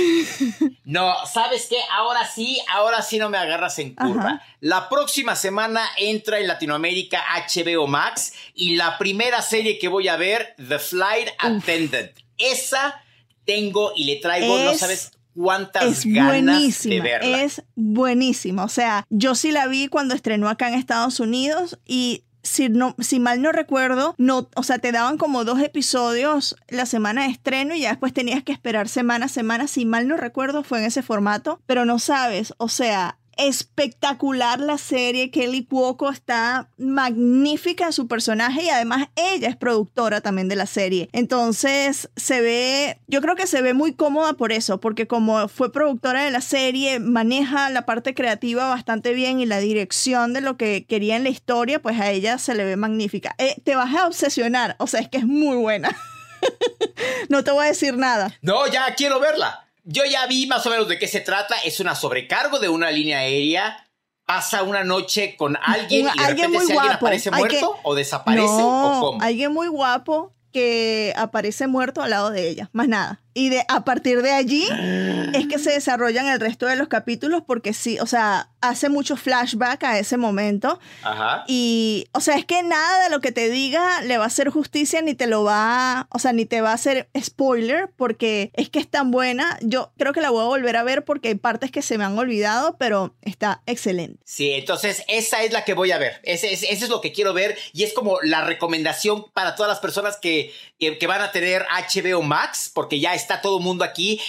No, 0.84 1.14
¿sabes 1.26 1.68
qué? 1.70 1.78
Ahora 1.90 2.28
sí, 2.28 2.60
ahora 2.68 3.02
sí 3.02 3.18
no 3.18 3.30
me 3.30 3.38
agarras 3.38 3.80
en 3.80 3.96
curva. 3.96 4.42
La 4.60 4.90
próxima 4.90 5.38
semana 5.38 5.88
entra 5.96 6.40
en 6.40 6.48
Latinoamérica 6.48 7.24
HBO 7.48 7.88
Max 7.88 8.34
y 8.56 8.76
la 8.76 8.98
primera 8.98 9.42
serie 9.42 9.80
que 9.80 9.88
voy 9.88 10.10
a 10.10 10.18
ver, 10.18 10.54
The 10.58 10.80
Flight 10.80 11.30
Attendant. 11.38 12.12
Esa 12.38 13.02
tengo 13.46 13.94
y 13.96 14.04
le 14.04 14.18
traigo, 14.18 14.58
no 14.58 14.74
sabes 14.74 15.12
cuántas 15.36 16.06
ganas 16.06 16.84
de 16.84 17.00
verla. 17.00 17.44
Es 17.44 17.64
buenísima. 17.76 18.66
O 18.66 18.70
sea, 18.70 19.06
yo 19.10 19.36
sí 19.36 19.52
la 19.52 19.68
vi 19.68 19.88
cuando 19.88 20.14
estrenó 20.14 20.50
acá 20.50 20.68
en 20.68 20.74
Estados 20.74 21.20
Unidos 21.20 21.80
y 21.86 22.24
si, 22.44 22.70
no, 22.70 22.96
si 23.00 23.20
mal 23.20 23.42
no 23.42 23.52
recuerdo, 23.52 24.16
no, 24.18 24.50
o 24.56 24.64
sea, 24.64 24.80
te 24.80 24.92
daban 24.92 25.18
como 25.18 25.44
dos 25.46 25.60
episodios 25.62 26.56
la 26.68 26.86
semana 26.86 27.24
de 27.24 27.30
estreno 27.30 27.76
y 27.76 27.82
ya 27.82 27.90
después 27.90 28.14
tenías 28.14 28.44
que 28.44 28.52
esperar 28.52 28.88
semana 28.88 29.26
a 29.26 29.30
semana. 29.30 29.68
Si 29.68 29.86
mal 29.86 30.08
no 30.08 30.18
recuerdo, 30.18 30.64
fue 30.64 30.80
en 30.80 30.86
ese 30.86 31.04
formato, 31.04 31.62
pero 31.66 31.86
no 31.86 32.00
sabes, 32.00 32.54
o 32.58 32.70
sea, 32.70 33.18
espectacular 33.38 34.60
la 34.60 34.78
serie. 34.78 35.32
Kelly 35.32 35.66
Cuoco 35.66 36.10
está 36.10 36.70
magnífica 36.78 37.86
en 37.86 37.94
su 37.94 38.08
personaje 38.08 38.64
y 38.64 38.70
además 38.70 39.08
ella 39.16 39.50
es 39.50 39.56
productora 39.56 40.22
también 40.22 40.48
de 40.48 40.56
la 40.56 40.66
serie. 40.66 41.10
Entonces 41.12 42.10
se 42.16 42.42
ve, 42.42 43.00
yo 43.08 43.22
creo 43.22 43.36
que 43.36 43.48
se 43.48 43.62
ve 43.62 43.74
muy 43.74 43.94
cómoda 43.94 44.34
por 44.34 44.52
eso, 44.52 44.80
porque 44.80 45.08
como 45.08 45.48
fue 45.48 45.72
productora 45.72 46.24
de 46.24 46.32
la 46.32 46.42
serie, 46.42 47.00
maneja 47.00 47.70
la 47.70 47.86
parte 47.86 48.14
creativa 48.14 48.70
bastante 48.70 49.14
bien 49.14 49.40
y 49.40 49.46
la 49.46 49.60
dirección 49.60 50.34
de 50.34 50.42
lo 50.42 50.58
que 50.58 50.86
quería 50.86 51.16
en 51.16 51.24
la 51.24 51.30
historia, 51.30 51.82
pues 51.82 52.00
a 52.00 52.12
ella 52.12 52.38
se 52.38 52.56
le 52.56 52.66
ve 52.66 52.76
magnífica. 52.76 53.36
Eh, 53.38 53.56
te 53.64 53.76
vas 53.76 53.96
a 53.96 54.08
obsesionar, 54.08 54.76
o 54.80 54.88
sea, 54.88 55.00
es 55.00 55.10
que 55.10 55.18
es 55.18 55.26
muy 55.26 55.58
buena. 55.58 55.96
no 57.30 57.44
te 57.44 57.52
voy 57.52 57.66
a 57.66 57.70
decir 57.70 57.98
nada. 57.98 58.38
No, 58.42 58.68
ya 58.68 58.94
quiero 58.96 59.20
verla. 59.20 59.71
Yo 59.84 60.04
ya 60.06 60.26
vi 60.28 60.46
más 60.48 60.66
o 60.66 60.70
menos 60.70 60.88
de 60.88 61.00
qué 61.00 61.08
se 61.08 61.22
trata. 61.22 61.56
Es 61.66 61.80
una 61.80 61.96
sobrecargo 61.96 62.60
de 62.60 62.70
una 62.70 62.92
línea 62.92 63.20
aérea. 63.20 63.88
Pasa 64.26 64.64
una 64.64 64.84
noche 64.84 65.36
con 65.36 65.58
alguien 65.62 66.02
y 66.02 66.04
de 66.04 66.10
alguien 66.10 66.28
repente 66.28 66.48
muy 66.50 66.66
si 66.66 66.72
alguien 66.72 66.76
guapo. 66.84 66.94
aparece 67.06 67.32
muerto 67.32 67.74
que- 67.74 67.80
o 67.84 67.96
desaparece 67.96 68.46
No, 68.48 68.98
o 69.00 69.02
cómo. 69.12 69.22
alguien 69.22 69.52
muy 69.52 69.68
guapo 69.68 70.34
que 70.54 71.14
aparece 71.18 71.68
muerto 71.68 72.02
al 72.02 72.12
lado 72.12 72.30
de 72.30 72.48
ella, 72.50 72.70
más 72.72 72.88
nada. 72.88 73.22
Y 73.34 73.50
de 73.50 73.64
a 73.68 73.84
partir 73.86 74.22
de 74.22 74.32
allí 74.32 74.68
es 75.34 75.48
que 75.48 75.58
se 75.60 75.72
desarrollan 75.72 76.28
el 76.28 76.40
resto 76.40 76.66
de 76.66 76.76
los 76.76 76.88
capítulos 76.88 77.44
porque 77.46 77.74
sí, 77.74 77.98
o 78.00 78.06
sea, 78.06 78.50
hace 78.62 78.90
mucho 78.90 79.16
flashback 79.16 79.84
a 79.84 79.98
ese 80.00 80.18
momento 80.18 80.80
Ajá. 81.02 81.46
y, 81.48 82.08
o 82.12 82.20
sea, 82.20 82.36
es 82.36 82.46
que 82.46 82.62
nada 82.62 83.04
de 83.06 83.10
lo 83.10 83.20
que 83.22 83.32
te 83.32 83.50
diga 83.50 84.02
le 84.02 84.18
va 84.18 84.26
a 84.26 84.28
hacer 84.28 84.50
justicia 84.50 85.02
ni 85.02 85.16
te 85.16 85.26
lo 85.28 85.44
va, 85.44 86.08
o 86.12 86.20
sea, 86.20 86.32
ni 86.34 86.46
te 86.46 86.62
va 86.62 86.72
a 86.72 86.74
hacer 86.76 87.10
spoiler 87.20 87.90
porque 87.96 88.52
es 88.54 88.70
que 88.70 88.80
es 88.80 88.88
tan 88.90 89.10
buena. 89.12 89.58
Yo 89.62 89.92
creo 89.98 90.14
que 90.14 90.22
la 90.22 90.30
voy 90.30 90.42
a 90.44 90.48
volver 90.48 90.76
a 90.78 90.84
ver 90.84 91.06
porque 91.06 91.30
hay 91.30 91.36
partes 91.36 91.72
que 91.72 91.82
se 91.82 91.98
me 91.98 92.04
han 92.04 92.18
olvidado, 92.18 92.78
pero 92.78 93.16
está 93.22 93.64
excelente. 93.66 94.20
Sí, 94.26 94.52
entonces 94.52 95.04
esa 95.08 95.42
es 95.44 95.52
la 95.54 95.64
que 95.66 95.74
voy 95.74 95.92
a 95.92 95.98
ver. 95.98 96.20
Ese, 96.24 96.52
ese- 96.54 96.72
ese 96.72 96.84
es 96.86 96.90
lo 96.90 97.02
que 97.02 97.12
quiero 97.12 97.34
ver 97.34 97.58
y 97.74 97.84
es 97.84 97.94
como 97.94 98.20
la 98.22 98.44
recomendación 98.46 99.26
para 99.34 99.56
todas 99.56 99.70
las 99.70 99.80
personas 99.80 100.18
que, 100.18 100.54
que, 100.80 100.98
que 100.98 101.08
van 101.08 101.22
a 101.22 101.32
tener 101.32 101.66
HBO 101.72 102.22
Max, 102.22 102.70
porque 102.74 103.00
ya 103.00 103.16
está 103.22 103.42
todo 103.42 103.60
mundo 103.60 103.84
aquí. 103.84 104.20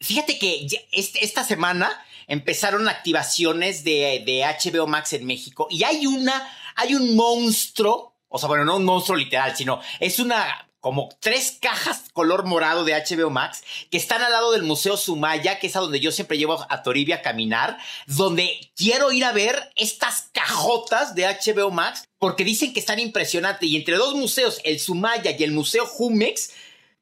Fíjate 0.00 0.38
que 0.38 0.66
este- 0.92 1.24
esta 1.24 1.44
semana 1.44 1.90
empezaron 2.26 2.88
activaciones 2.88 3.84
de, 3.84 4.22
de 4.24 4.44
HBO 4.44 4.86
Max 4.86 5.12
en 5.12 5.26
México 5.26 5.66
y 5.70 5.84
hay 5.84 6.06
una, 6.06 6.48
hay 6.76 6.94
un 6.94 7.14
monstruo, 7.16 8.14
o 8.28 8.38
sea, 8.38 8.48
bueno, 8.48 8.64
no 8.64 8.76
un 8.76 8.84
monstruo 8.84 9.16
literal, 9.16 9.56
sino 9.56 9.80
es 9.98 10.18
una 10.18 10.66
como 10.80 11.10
tres 11.20 11.58
cajas 11.60 12.04
color 12.14 12.46
morado 12.46 12.84
de 12.84 12.94
HBO 12.94 13.28
Max 13.28 13.62
que 13.90 13.98
están 13.98 14.22
al 14.22 14.32
lado 14.32 14.52
del 14.52 14.62
Museo 14.62 14.96
Sumaya, 14.96 15.58
que 15.58 15.66
es 15.66 15.76
a 15.76 15.80
donde 15.80 16.00
yo 16.00 16.10
siempre 16.10 16.38
llevo 16.38 16.64
a 16.70 16.82
Toribia 16.82 17.16
a 17.16 17.22
caminar, 17.22 17.76
donde 18.06 18.72
quiero 18.74 19.12
ir 19.12 19.24
a 19.26 19.32
ver 19.32 19.70
estas 19.76 20.30
cajotas 20.32 21.14
de 21.14 21.26
HBO 21.26 21.70
Max 21.70 22.04
porque 22.18 22.44
dicen 22.44 22.72
que 22.72 22.80
están 22.80 22.98
impresionantes 22.98 23.68
y 23.68 23.76
entre 23.76 23.96
dos 23.96 24.14
museos, 24.14 24.60
el 24.64 24.80
Sumaya 24.80 25.32
y 25.38 25.42
el 25.44 25.52
Museo 25.52 25.84
Jumex, 25.84 26.50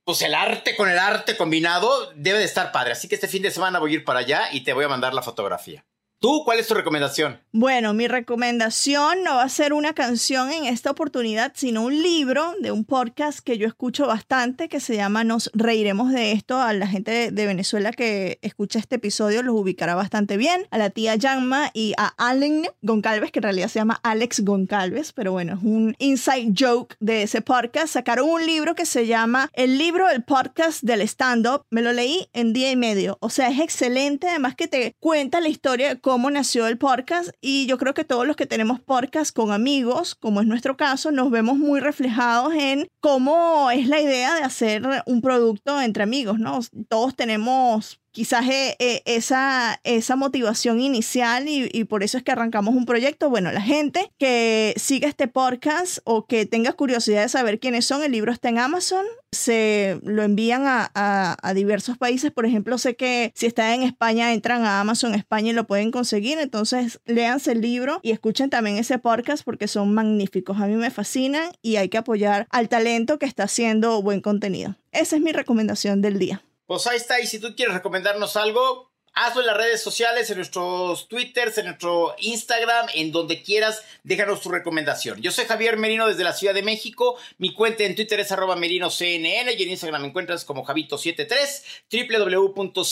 pues 0.09 0.23
el 0.23 0.35
arte 0.35 0.75
con 0.75 0.89
el 0.89 0.99
arte 0.99 1.37
combinado 1.37 2.11
debe 2.15 2.39
de 2.39 2.47
estar 2.47 2.73
padre. 2.73 2.93
Así 2.93 3.09
que 3.09 3.15
este 3.17 3.29
fin 3.29 3.43
de 3.43 3.51
semana 3.51 3.79
voy 3.79 3.91
a 3.91 3.95
ir 3.97 4.05
para 4.05 4.21
allá 4.21 4.49
y 4.53 4.63
te 4.63 4.73
voy 4.73 4.87
a 4.87 4.89
mandar 4.89 5.13
la 5.13 5.21
fotografía. 5.21 5.85
¿Tú 6.21 6.43
cuál 6.45 6.59
es 6.59 6.67
tu 6.67 6.75
recomendación? 6.75 7.39
Bueno, 7.53 7.95
mi 7.95 8.09
recomendación 8.09 9.23
no 9.23 9.37
va 9.37 9.45
a 9.45 9.49
ser 9.49 9.73
una 9.73 9.93
canción 9.93 10.51
en 10.51 10.65
esta 10.65 10.91
oportunidad, 10.91 11.53
sino 11.55 11.83
un 11.85 12.03
libro 12.03 12.55
de 12.61 12.73
un 12.73 12.85
podcast 12.85 13.39
que 13.39 13.57
yo 13.57 13.69
escucho 13.69 14.09
bastante 14.09 14.69
que 14.69 14.81
se 14.81 14.97
llama 14.97 15.23
Nos 15.23 15.49
reiremos 15.55 16.11
de 16.11 16.33
esto. 16.33 16.61
A 16.61 16.73
la 16.73 16.89
gente 16.89 17.31
de, 17.31 17.47
Venezuela 17.47 17.93
que 17.93 18.41
escucha 18.43 18.81
este 18.81 18.97
episodio 18.97 19.45
los 19.45 19.55
ubicará 19.55 19.95
bastante 19.95 20.37
bien. 20.37 20.67
A 20.73 20.79
la 20.79 20.91
tía 20.91 21.15
Yanma 21.15 21.71
y 21.73 21.95
a 21.97 22.09
Allen 22.19 22.67
Goncalves, 22.83 23.31
que 23.31 23.39
en 23.39 23.45
realidad 23.45 23.69
se 23.69 23.79
llama 23.79 24.01
Alex 24.03 24.41
Goncalves, 24.41 25.13
pero 25.13 25.31
bueno, 25.31 25.55
es 25.55 25.63
un 25.63 25.95
inside 26.01 26.53
joke 26.59 26.97
de 26.99 27.23
ese 27.23 27.43
podcast. 27.43 27.93
Sacaron 27.93 28.29
un 28.29 28.45
libro 28.45 28.75
que 28.75 28.87
se 28.87 29.07
llama 29.07 29.51
El 29.53 29.79
libro 29.79 30.09
del 30.09 30.25
podcast 30.25 30.83
del 30.83 31.03
stand-up. 31.03 31.63
Me 31.71 31.81
lo 31.81 31.93
leí 31.93 32.29
en 32.33 32.53
día 32.53 32.73
y 32.73 32.77
medio. 32.77 33.19
O 33.21 33.31
sea, 33.31 33.51
es 33.51 33.61
excelente. 33.61 34.29
Además 34.29 34.57
que 34.57 34.67
te 34.67 34.97
cuenta 34.99 35.41
la 35.41 35.49
historia 35.49 35.95
de 35.95 36.08
cómo 36.09 36.31
nació 36.31 36.67
el 36.67 36.79
podcast 36.79 37.29
y 37.43 37.67
yo 37.67 37.77
creo 37.77 37.93
que 37.93 38.03
todos 38.03 38.27
los 38.27 38.35
que 38.35 38.47
tenemos 38.47 38.81
podcast 38.81 39.31
con 39.37 39.53
amigos, 39.53 40.15
como 40.15 40.41
es 40.41 40.47
nuestro 40.47 40.75
caso, 40.75 41.11
nos 41.11 41.31
vemos 41.31 41.59
muy 41.59 41.81
reflejados 41.81 42.55
en 42.55 42.89
cómo 43.01 43.71
es 43.71 43.89
la 43.89 44.01
idea 44.01 44.35
de 44.35 44.41
hacer 44.41 44.89
un 45.05 45.21
producto 45.21 45.79
entre 45.83 46.05
amigos, 46.05 46.39
¿no? 46.39 46.61
Todos 46.89 47.15
tenemos 47.15 48.01
quizás 48.19 48.49
eh, 48.49 48.75
eh, 48.81 49.03
esa, 49.05 49.79
esa 49.85 50.17
motivación 50.17 50.81
inicial 50.81 51.47
y, 51.47 51.85
por 51.85 52.03
eso 52.03 52.19
es 52.19 52.25
que 52.25 52.33
arrancamos 52.33 52.75
un 52.75 52.85
proyecto. 52.85 53.31
Bueno, 53.31 53.53
la 53.53 53.61
gente 53.61 54.11
que 54.19 54.75
siga 54.77 55.07
este 55.09 55.29
podcast 55.29 55.99
o 56.03 56.27
que 56.27 56.45
tenga 56.45 56.73
curiosidad 56.73 57.23
de 57.23 57.29
saber 57.29 57.61
quiénes 57.61 57.85
son, 57.85 58.03
el 58.03 58.11
libro 58.11 58.33
está 58.33 58.49
en 58.49 58.59
Amazon, 58.59 59.07
se 59.31 60.01
lo 60.03 60.25
envían 60.25 60.67
a, 60.67 60.91
a- 60.97 61.37
a 61.41 61.55
diversos 61.55 61.97
países. 61.97 62.33
Por 62.33 62.45
ejemplo, 62.45 62.77
sé 62.77 62.97
que 62.97 63.31
si 63.37 63.47
está 63.47 63.73
en 63.73 63.83
España, 63.85 64.33
entran 64.33 64.65
a 64.65 64.81
Amazon 64.81 65.15
España 65.15 65.51
y 65.51 65.55
lo 65.55 65.69
pueden 65.69 65.93
conseguir. 65.93 66.39
Entonces, 66.41 66.99
léanse 67.07 67.53
el 67.53 67.61
libro 67.61 68.01
y 68.03 68.11
escuchen 68.11 68.51
también 68.51 68.79
ese 68.79 68.99
podcast 68.99 69.45
porque 69.45 69.69
son 69.69 69.95
magníficos. 69.95 70.61
A 70.61 70.67
mí 70.67 70.75
me 70.75 70.91
fascinan 70.91 71.53
y 71.63 71.77
hay 71.77 71.89
que 71.89 71.99
apoyar 71.99 72.49
al 72.51 72.69
talento 72.69 73.21
que 73.21 73.27
está 73.27 73.45
haciendo 73.45 74.03
buen 74.03 74.23
contenido. 74.23 74.75
Esa 74.91 75.15
es 75.15 75.23
mi 75.23 75.31
recomendación 75.31 76.03
del 76.03 76.19
día. 76.19 76.43
Pues 76.69 76.87
ahí 76.87 76.99
está, 76.99 77.19
y 77.19 77.27
si 77.27 77.41
tú 77.41 77.57
quieres 77.57 77.75
recomendarnos 77.75 78.37
algo, 78.37 78.93
hazlo 79.15 79.41
en 79.41 79.47
las 79.47 79.57
redes 79.57 79.81
sociales, 79.81 80.29
en 80.29 80.37
nuestros 80.37 81.09
twitters, 81.09 81.57
en 81.57 81.65
nuestro 81.65 82.15
Instagram, 82.19 82.89
en 82.93 83.11
donde 83.11 83.43
quieras, 83.43 83.83
déjanos 84.03 84.43
tu 84.43 84.51
recomendación. 84.51 85.23
Yo 85.23 85.31
soy 85.31 85.47
Javier 85.47 85.79
Merino 85.79 86.07
desde 86.07 86.25
la 86.25 86.35
Ciudad 86.35 86.53
de 86.53 86.61
México, 86.63 87.17
mi 87.39 87.55
cuenta 87.55 87.85
en 87.85 87.95
Twitter 87.95 88.21
es 88.21 88.31
arroba 88.33 88.55
merinoCNN 88.55 89.49
y 89.57 89.63
en 89.63 89.71
Instagram 89.71 90.03
me 90.03 90.09
encuentras 90.09 90.45
como 90.45 90.63
Javito73, 90.63 91.63
www.cnne.com 91.91 92.89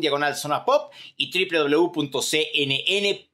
diagonal 0.00 0.36
zona 0.36 0.66
pop 0.66 0.92
y 1.16 1.30
www.cnn.com 1.48 3.29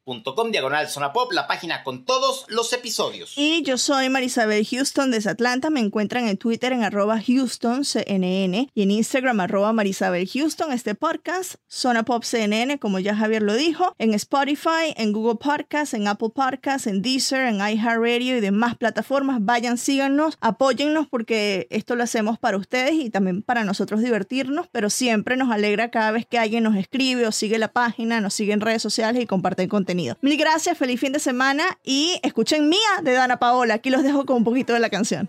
diagonal 0.53 0.89
zona 0.89 1.13
pop, 1.13 1.33
la 1.33 1.49
página 1.49 1.83
con 1.83 2.05
todos 2.05 2.45
los 2.49 2.73
episodios. 2.73 3.33
Y 3.37 3.63
yo 3.63 3.77
soy 3.77 4.09
Marisabel 4.09 4.65
Houston 4.65 5.11
desde 5.11 5.31
Atlanta. 5.31 5.69
Me 5.69 5.81
encuentran 5.81 6.29
en 6.29 6.37
Twitter 6.37 6.73
en 6.73 6.85
arroba 6.85 7.17
HoustonCNN 7.17 8.71
y 8.73 8.83
en 8.83 8.91
Instagram 8.91 9.41
arroba 9.41 9.73
Marisabel 9.73 10.29
Houston. 10.29 10.73
Este 10.73 10.95
podcast, 10.95 11.57
Zona 11.67 12.05
Pop 12.05 12.23
CNN, 12.23 12.79
como 12.79 13.01
ya 13.01 13.17
Javier 13.17 13.43
lo 13.43 13.55
dijo, 13.55 13.95
en 13.99 14.15
Spotify, 14.15 14.95
en 14.97 15.13
Google 15.13 15.39
Podcasts, 15.43 15.95
en 15.95 16.07
Apple 16.07 16.31
Podcasts, 16.33 16.87
en 16.87 17.03
Deezer, 17.03 17.49
en 17.49 17.57
iHeartRadio 17.57 18.37
y 18.37 18.41
demás 18.41 18.77
plataformas. 18.77 19.39
Vayan, 19.41 19.77
síganos, 19.77 20.39
apóyennos 20.41 21.09
porque 21.09 21.67
esto 21.71 21.97
lo 21.97 22.05
hacemos 22.05 22.39
para 22.39 22.59
ustedes 22.59 22.95
y 22.95 23.11
también 23.11 23.43
para 23.43 23.65
nosotros 23.65 24.01
divertirnos, 24.03 24.69
pero 24.71 24.89
siempre 24.89 25.37
nos 25.37 25.51
alegra 25.51 25.91
cada 25.91 26.13
vez 26.13 26.27
que 26.27 26.39
alguien 26.39 26.63
nos 26.63 26.77
escribe 26.77 27.27
o 27.27 27.33
sigue 27.33 27.59
la 27.59 27.73
página, 27.73 28.21
nos 28.21 28.35
sigue 28.35 28.53
en 28.53 28.61
redes 28.61 28.83
sociales 28.83 29.21
y 29.21 29.27
comparte 29.27 29.67
Mil 30.21 30.37
gracias, 30.37 30.77
feliz 30.77 31.01
fin 31.01 31.13
de 31.13 31.19
semana 31.19 31.79
y 31.83 32.21
escuchen 32.23 32.69
Mía 32.69 32.79
de 33.03 33.13
Dana 33.13 33.39
Paola. 33.39 33.75
Aquí 33.75 33.91
los 33.91 34.03
dejo 34.03 34.27
con 34.27 34.37
un 34.37 34.45
poquito 34.45 34.73
de 34.73 34.81
la 34.81 34.91
canción. 34.91 35.29